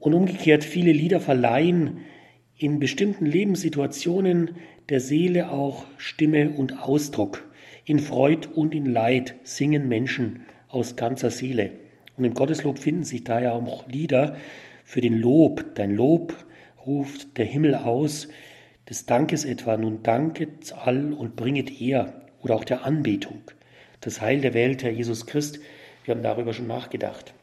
[0.00, 1.98] Und umgekehrt, viele Lieder verleihen
[2.62, 4.52] in bestimmten Lebenssituationen
[4.88, 7.44] der Seele auch Stimme und Ausdruck.
[7.84, 11.72] In Freud und in Leid singen Menschen aus ganzer Seele.
[12.16, 14.36] Und im Gotteslob finden sich daher auch Lieder
[14.84, 15.74] für den Lob.
[15.74, 16.36] Dein Lob
[16.86, 18.28] ruft der Himmel aus,
[18.88, 19.76] des Dankes etwa.
[19.76, 22.22] Nun danket all und bringet er.
[22.42, 23.40] Oder auch der Anbetung.
[24.00, 25.58] Das Heil der Welt, Herr Jesus Christ.
[26.04, 27.34] Wir haben darüber schon nachgedacht.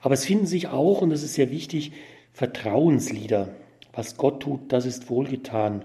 [0.00, 1.92] Aber es finden sich auch, und das ist sehr wichtig,
[2.32, 3.54] Vertrauenslieder.
[4.00, 5.84] Was Gott tut, das ist wohlgetan.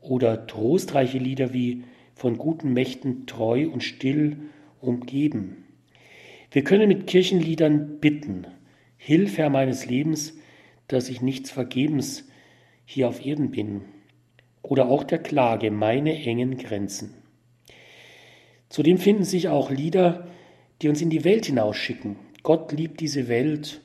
[0.00, 4.38] Oder trostreiche Lieder wie von guten Mächten treu und still
[4.80, 5.66] umgeben.
[6.50, 8.46] Wir können mit Kirchenliedern bitten,
[8.96, 10.38] Hilf, Herr meines Lebens,
[10.86, 12.26] dass ich nichts vergebens
[12.86, 13.82] hier auf Erden bin.
[14.62, 17.12] Oder auch der Klage, meine engen Grenzen.
[18.70, 20.28] Zudem finden sich auch Lieder,
[20.80, 22.16] die uns in die Welt hinausschicken.
[22.42, 23.82] Gott liebt diese Welt.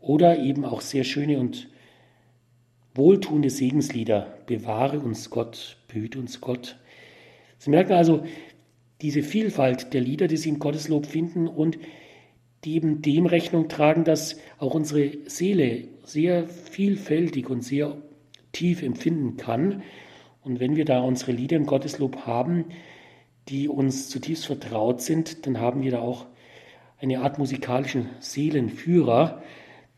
[0.00, 1.68] Oder eben auch sehr schöne und
[2.94, 4.38] wohltuende Segenslieder.
[4.46, 6.76] Bewahre uns Gott, behüte uns Gott.
[7.58, 8.24] Sie merken also,
[9.00, 11.78] diese Vielfalt der Lieder, die Sie im Gotteslob finden und
[12.64, 17.98] die eben dem Rechnung tragen, dass auch unsere Seele sehr vielfältig und sehr
[18.52, 19.82] tief empfinden kann.
[20.42, 22.66] Und wenn wir da unsere Lieder im Gotteslob haben,
[23.48, 26.26] die uns zutiefst vertraut sind, dann haben wir da auch
[26.98, 29.42] eine Art musikalischen Seelenführer,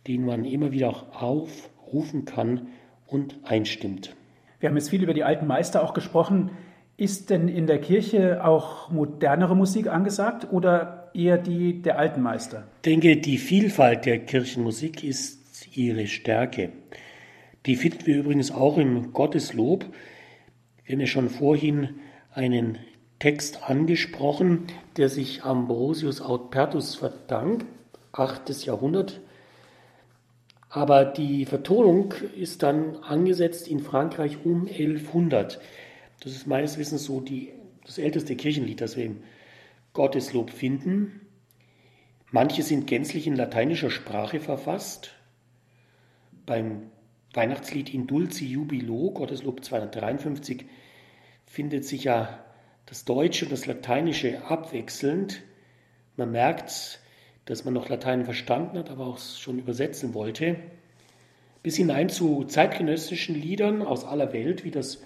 [0.08, 2.68] den man immer wieder auch aufrufen kann
[3.06, 4.14] und einstimmt.
[4.60, 6.50] Wir haben jetzt viel über die alten Meister auch gesprochen.
[6.96, 12.66] Ist denn in der Kirche auch modernere Musik angesagt oder eher die der alten Meister?
[12.76, 16.70] Ich denke, die Vielfalt der Kirchenmusik ist ihre Stärke.
[17.66, 19.84] Die finden wir übrigens auch im Gotteslob.
[20.84, 21.96] Wir haben ja schon vorhin
[22.32, 22.78] einen
[23.18, 27.66] Text angesprochen, der sich Ambrosius Autpertus verdankt,
[28.12, 28.64] 8.
[28.64, 29.20] Jahrhundert.
[30.76, 35.58] Aber die Vertonung ist dann angesetzt in Frankreich um 1100.
[36.20, 37.54] Das ist meines Wissens so die,
[37.86, 39.22] das älteste Kirchenlied, das wir im
[39.94, 41.22] Gotteslob finden.
[42.30, 45.14] Manche sind gänzlich in lateinischer Sprache verfasst.
[46.44, 46.90] Beim
[47.32, 50.66] Weihnachtslied In Dulci Jubilo, Gotteslob 253,
[51.46, 52.44] findet sich ja
[52.84, 55.42] das Deutsche und das Lateinische abwechselnd.
[56.16, 57.00] Man merkt,
[57.46, 60.56] dass man noch Latein verstanden hat, aber auch schon übersetzen wollte.
[61.62, 65.02] Bis hinein zu zeitgenössischen Liedern aus aller Welt, wie das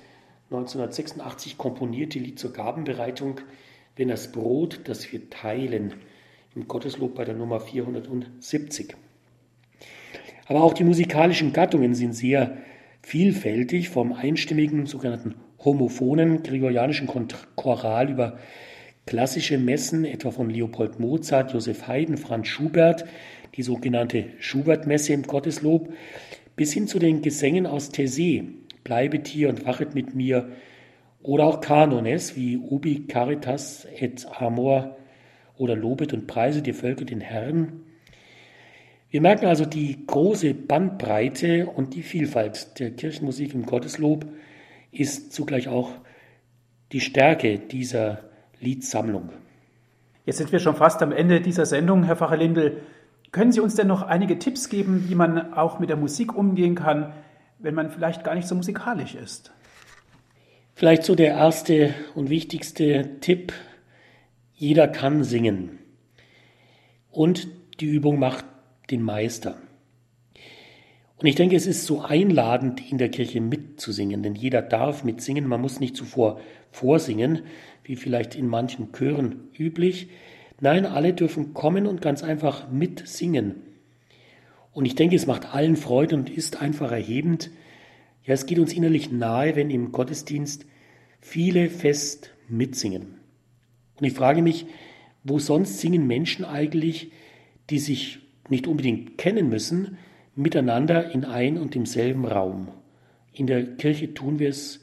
[0.51, 3.41] 1986 komponierte Lied zur Gabenbereitung,
[3.97, 5.95] wenn das Brot, das wir teilen,
[6.57, 8.97] im Gotteslob bei der Nummer 470.
[10.47, 12.57] Aber auch die musikalischen Gattungen sind sehr
[13.03, 17.09] vielfältig, vom einstimmigen sogenannten homophonen gregorianischen
[17.55, 18.39] Choral über
[19.07, 23.05] klassische Messen, etwa von Leopold Mozart, Josef Haydn, Franz Schubert,
[23.57, 25.93] die sogenannte Schubert-Messe im Gotteslob,
[26.57, 28.45] bis hin zu den Gesängen aus Tessé,
[28.85, 30.51] Bleibet hier und wachet mit mir,
[31.23, 34.97] oder auch Kanones wie Ubi Caritas et Amor
[35.59, 37.83] oder Lobet und Preise die Völker den Herrn.
[39.11, 44.25] Wir merken also die große Bandbreite und die Vielfalt der Kirchenmusik im Gotteslob
[44.93, 45.91] ist zugleich auch
[46.93, 48.30] die Stärke dieser
[48.61, 49.31] Liedsammlung.
[50.27, 52.83] Jetzt sind wir schon fast am Ende dieser Sendung, Herr Pfarrer Lindel.
[53.33, 56.75] Können Sie uns denn noch einige Tipps geben, wie man auch mit der Musik umgehen
[56.75, 57.13] kann,
[57.59, 59.53] wenn man vielleicht gar nicht so musikalisch ist?
[60.75, 63.53] Vielleicht so der erste und wichtigste Tipp.
[64.55, 65.79] Jeder kann singen.
[67.11, 67.49] Und
[67.81, 68.45] die Übung macht
[68.91, 69.57] den Meister.
[71.21, 75.47] Und ich denke, es ist so einladend, in der Kirche mitzusingen, denn jeder darf mitsingen.
[75.47, 76.41] Man muss nicht zuvor
[76.71, 77.43] vorsingen,
[77.85, 80.09] wie vielleicht in manchen Chören üblich.
[80.61, 83.63] Nein, alle dürfen kommen und ganz einfach mitsingen.
[84.73, 87.51] Und ich denke, es macht allen Freude und ist einfach erhebend.
[88.25, 90.67] Ja, es geht uns innerlich nahe, wenn im Gottesdienst
[91.21, 93.15] viele fest mitsingen.
[93.99, 94.67] Und ich frage mich,
[95.25, 97.13] wo sonst singen Menschen eigentlich,
[97.69, 99.99] die sich nicht unbedingt kennen müssen,
[100.35, 102.69] miteinander in ein und demselben Raum.
[103.33, 104.81] In der Kirche tun wir es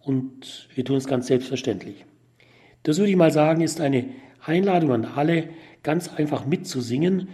[0.00, 2.04] und wir tun es ganz selbstverständlich.
[2.82, 4.06] Das würde ich mal sagen, ist eine
[4.44, 5.50] Einladung an alle,
[5.82, 7.28] ganz einfach mitzusingen,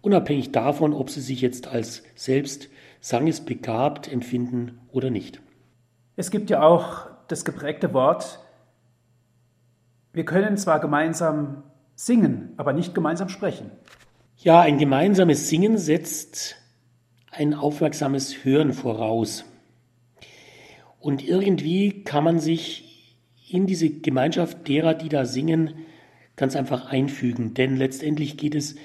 [0.00, 2.68] unabhängig davon, ob sie sich jetzt als selbst
[3.00, 5.40] sangesbegabt empfinden oder nicht.
[6.16, 8.38] Es gibt ja auch das geprägte Wort,
[10.12, 11.62] wir können zwar gemeinsam
[11.94, 13.70] singen, aber nicht gemeinsam sprechen.
[14.36, 16.56] Ja, ein gemeinsames Singen setzt
[17.30, 19.44] ein aufmerksames Hören voraus.
[21.00, 22.91] Und irgendwie kann man sich
[23.52, 25.74] in diese Gemeinschaft derer, die da singen,
[26.36, 27.54] ganz einfach einfügen.
[27.54, 28.76] Denn letztendlich geht es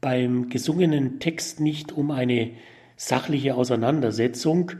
[0.00, 2.52] beim gesungenen Text nicht um eine
[2.96, 4.72] sachliche Auseinandersetzung,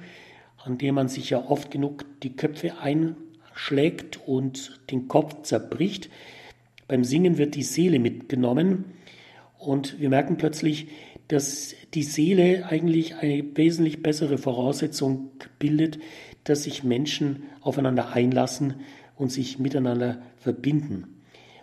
[0.65, 6.11] an der man sich ja oft genug die Köpfe einschlägt und den Kopf zerbricht.
[6.89, 8.87] Beim Singen wird die Seele mitgenommen
[9.59, 10.89] und wir merken plötzlich,
[11.29, 15.99] dass die Seele eigentlich eine wesentlich bessere Voraussetzung bildet,
[16.45, 18.77] dass sich Menschen aufeinander einlassen
[19.19, 21.23] und sich miteinander verbinden.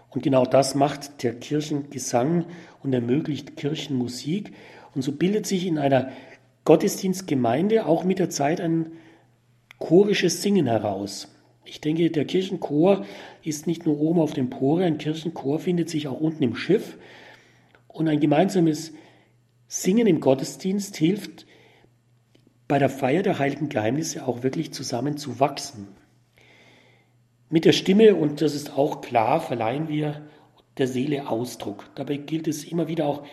[0.09, 2.45] Und genau das macht der Kirchengesang
[2.83, 4.53] und ermöglicht Kirchenmusik.
[4.93, 6.11] Und so bildet sich in einer
[6.63, 8.91] Gottesdienstgemeinde auch mit der Zeit ein
[9.77, 11.33] chorisches Singen heraus.
[11.65, 13.05] Ich denke, der Kirchenchor
[13.43, 16.97] ist nicht nur oben auf dem Pore, ein Kirchenchor findet sich auch unten im Schiff.
[17.87, 18.93] Und ein gemeinsames
[19.67, 21.45] Singen im Gottesdienst hilft
[22.67, 25.87] bei der Feier der heiligen Geheimnisse auch wirklich zusammen zu wachsen.
[27.49, 30.27] Mit der Stimme, und das ist auch klar, verleihen wir
[30.77, 31.89] der Seele Ausdruck.
[31.95, 33.25] Dabei gilt es immer wieder auch,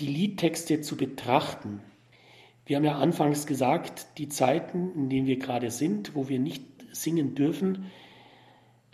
[0.00, 1.80] die Liedtexte zu betrachten.
[2.64, 6.64] Wir haben ja anfangs gesagt, die Zeiten, in denen wir gerade sind, wo wir nicht
[6.92, 7.90] singen dürfen,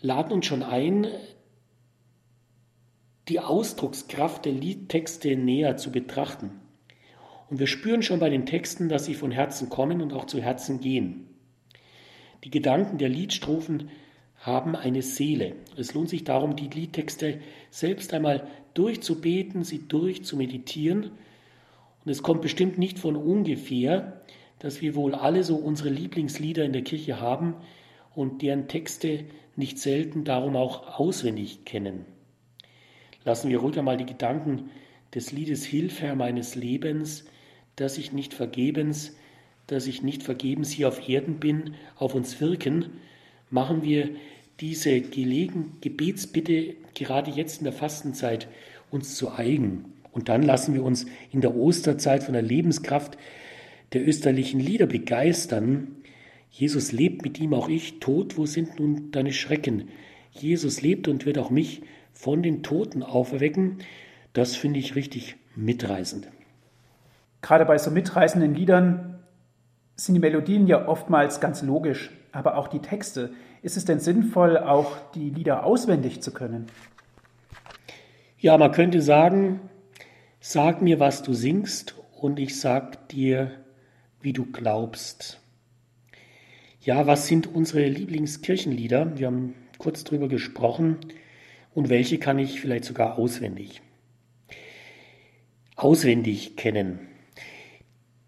[0.00, 1.06] laden uns schon ein,
[3.28, 6.60] die Ausdruckskraft der Liedtexte näher zu betrachten.
[7.48, 10.40] Und wir spüren schon bei den Texten, dass sie von Herzen kommen und auch zu
[10.40, 11.28] Herzen gehen.
[12.42, 13.90] Die Gedanken der Liedstrophen
[14.40, 15.54] haben eine Seele.
[15.76, 21.10] Es lohnt sich darum, die Liedtexte selbst einmal durchzubeten, sie durchzumeditieren.
[22.04, 24.22] Und es kommt bestimmt nicht von ungefähr,
[24.58, 27.54] dass wir wohl alle so unsere Lieblingslieder in der Kirche haben
[28.14, 29.24] und deren Texte
[29.56, 32.06] nicht selten darum auch auswendig kennen.
[33.24, 34.70] Lassen wir ruhig einmal die Gedanken
[35.14, 37.26] des Liedes Hilf, Herr meines Lebens,
[37.76, 39.16] dass ich nicht vergebens,
[39.66, 42.86] dass ich nicht vergebens hier auf Erden bin, auf uns wirken,
[43.50, 44.10] machen wir
[44.60, 48.48] diese gelegen Gebetsbitte gerade jetzt in der Fastenzeit
[48.90, 49.92] uns zu eigen.
[50.12, 53.16] Und dann lassen wir uns in der Osterzeit von der Lebenskraft
[53.92, 55.96] der österlichen Lieder begeistern.
[56.50, 59.88] Jesus lebt mit ihm auch ich, Tod, wo sind nun deine Schrecken?
[60.32, 61.82] Jesus lebt und wird auch mich
[62.12, 63.78] von den Toten auferwecken.
[64.32, 66.28] Das finde ich richtig mitreißend.
[67.42, 69.18] Gerade bei so mitreißenden Liedern
[69.96, 73.32] sind die Melodien ja oftmals ganz logisch, aber auch die Texte.
[73.62, 76.66] Ist es denn sinnvoll, auch die Lieder auswendig zu können?
[78.38, 79.60] Ja, man könnte sagen,
[80.40, 83.50] sag mir, was du singst, und ich sag dir,
[84.20, 85.40] wie du glaubst.
[86.82, 89.18] Ja, was sind unsere Lieblingskirchenlieder?
[89.18, 90.98] Wir haben kurz drüber gesprochen.
[91.72, 93.80] Und welche kann ich vielleicht sogar auswendig?
[95.76, 96.98] Auswendig kennen.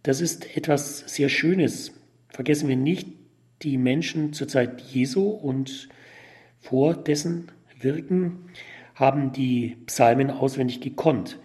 [0.03, 1.93] Das ist etwas sehr Schönes.
[2.29, 3.09] Vergessen wir nicht,
[3.63, 5.89] die Menschen zur Zeit Jesu und
[6.61, 7.51] vor dessen
[7.81, 8.51] Wirken
[8.95, 11.39] haben die Psalmen auswendig gekonnt.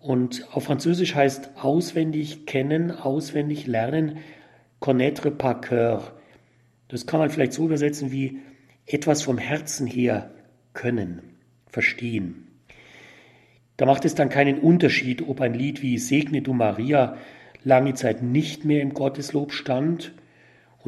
[0.00, 4.18] Und auf Französisch heißt auswendig kennen, auswendig lernen,
[4.80, 6.12] connaître par cœur.
[6.88, 8.38] Das kann man vielleicht so übersetzen wie
[8.86, 10.30] etwas vom Herzen her
[10.72, 11.22] können,
[11.66, 12.46] verstehen.
[13.76, 17.16] Da macht es dann keinen Unterschied, ob ein Lied wie Segne du Maria
[17.64, 20.12] lange Zeit nicht mehr im Gotteslob stand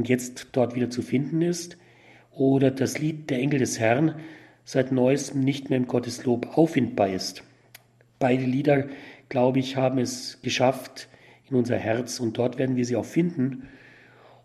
[0.01, 1.76] und jetzt dort wieder zu finden ist,
[2.30, 4.14] oder das Lied Der Engel des Herrn
[4.64, 7.42] seit neuestem nicht mehr im Gotteslob auffindbar ist.
[8.18, 8.88] Beide Lieder,
[9.28, 11.11] glaube ich, haben es geschafft
[11.51, 13.68] in unser Herz und dort werden wir sie auch finden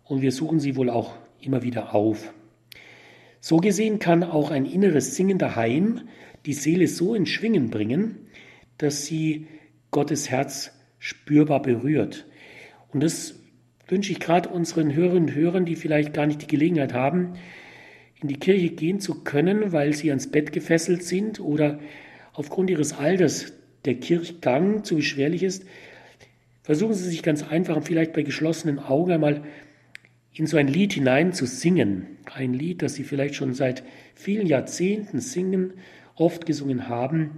[0.04, 2.34] und wir suchen sie wohl auch immer wieder auf.
[3.40, 6.02] So gesehen kann auch ein inneres Singen daheim
[6.44, 8.26] die Seele so in Schwingen bringen,
[8.76, 9.46] dass sie
[9.90, 12.26] Gottes Herz spürbar berührt.
[12.92, 13.40] Und das
[13.88, 17.34] wünsche ich gerade unseren Hörerinnen und Hörern, die vielleicht gar nicht die Gelegenheit haben,
[18.20, 21.78] in die Kirche gehen zu können, weil sie ans Bett gefesselt sind oder
[22.32, 23.52] aufgrund ihres Alters
[23.84, 25.64] der Kirchgang zu beschwerlich ist.
[26.62, 29.44] Versuchen Sie sich ganz einfach und vielleicht bei geschlossenen Augen einmal
[30.32, 32.06] in so ein Lied hinein zu singen.
[32.34, 33.84] Ein Lied, das Sie vielleicht schon seit
[34.14, 35.74] vielen Jahrzehnten singen,
[36.16, 37.30] oft gesungen haben.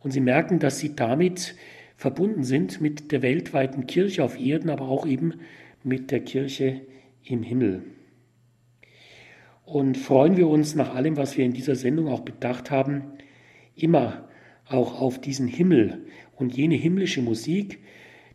[0.00, 1.54] Und Sie merken, dass Sie damit
[1.96, 5.34] verbunden sind mit der weltweiten Kirche auf Erden, aber auch eben
[5.84, 6.80] mit der Kirche
[7.22, 7.84] im Himmel.
[9.64, 13.12] Und freuen wir uns nach allem, was wir in dieser Sendung auch bedacht haben,
[13.76, 14.28] immer
[14.66, 16.06] auch auf diesen Himmel
[16.36, 17.78] und jene himmlische Musik,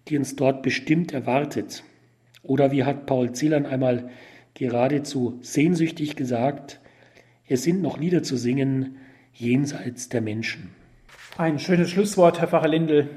[0.07, 1.83] die uns dort bestimmt erwartet.
[2.43, 4.09] Oder wie hat Paul Celan einmal
[4.53, 6.79] geradezu sehnsüchtig gesagt,
[7.47, 8.97] es sind noch Lieder zu singen
[9.33, 10.71] jenseits der Menschen.
[11.37, 13.09] Ein schönes Schlusswort, Herr Pfarrer Lindel.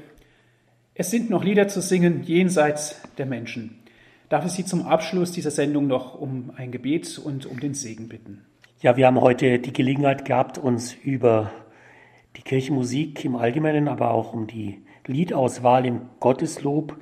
[0.95, 3.82] Es sind noch Lieder zu singen jenseits der Menschen.
[4.33, 8.09] Darf ich Sie zum Abschluss dieser Sendung noch um ein Gebet und um den Segen
[8.09, 8.43] bitten?
[8.81, 11.51] Ja, wir haben heute die Gelegenheit gehabt, uns über
[12.35, 16.97] die Kirchenmusik im Allgemeinen, aber auch um die Liedauswahl im Gotteslob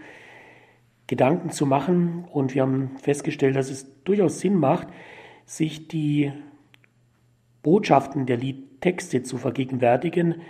[1.08, 2.26] Gedanken zu machen.
[2.30, 4.90] Und wir haben festgestellt, dass es durchaus Sinn macht,
[5.46, 6.34] sich die
[7.64, 10.42] Botschaften der Liedtexte zu vergegenwärtigen,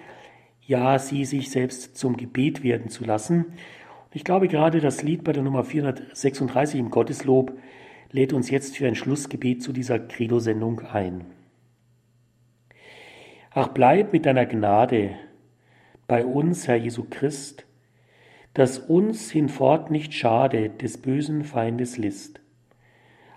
[0.66, 3.54] ja, sie sich selbst zum Gebet werden zu lassen.
[4.14, 7.58] Ich glaube, gerade das Lied bei der Nummer 436 im Gotteslob
[8.12, 11.26] lädt uns jetzt für ein Schlussgebet zu dieser Credo-Sendung ein.
[13.52, 15.12] Ach, bleib mit deiner Gnade
[16.08, 17.66] bei uns, Herr Jesu Christ,
[18.54, 22.42] dass uns hinfort nicht schade des bösen Feindes List.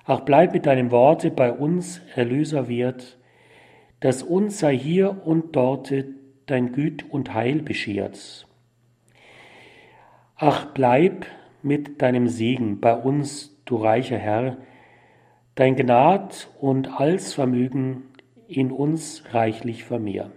[0.05, 3.17] Ach, bleib mit deinem Worte bei uns, Erlöser wert,
[4.01, 6.07] dass uns sei hier und dorte
[6.47, 8.49] dein Güt und Heil beschert.
[10.37, 11.27] Ach, bleib
[11.63, 14.59] mit deinem Segen bei uns, du reicher Herr,
[15.55, 18.03] dein Gnad und Allsvermögen
[18.49, 20.33] in uns reichlich vermehr.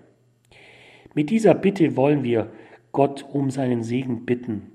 [1.16, 2.52] Mit dieser Bitte wollen wir
[2.92, 4.72] Gott um seinen Segen bitten.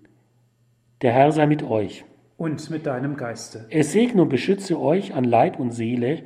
[1.03, 2.05] Der Herr sei mit euch.
[2.37, 3.67] Und mit deinem Geiste.
[3.71, 6.25] Er segne und beschütze euch an Leib und Seele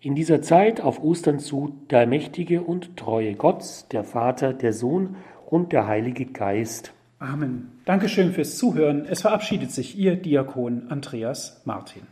[0.00, 5.16] in dieser Zeit auf Ostern zu, der allmächtige und treue Gott, der Vater, der Sohn
[5.46, 6.93] und der Heilige Geist.
[7.24, 7.72] Amen.
[7.86, 9.06] Dankeschön fürs Zuhören.
[9.06, 12.02] Es verabschiedet sich Ihr Diakon Andreas Martin.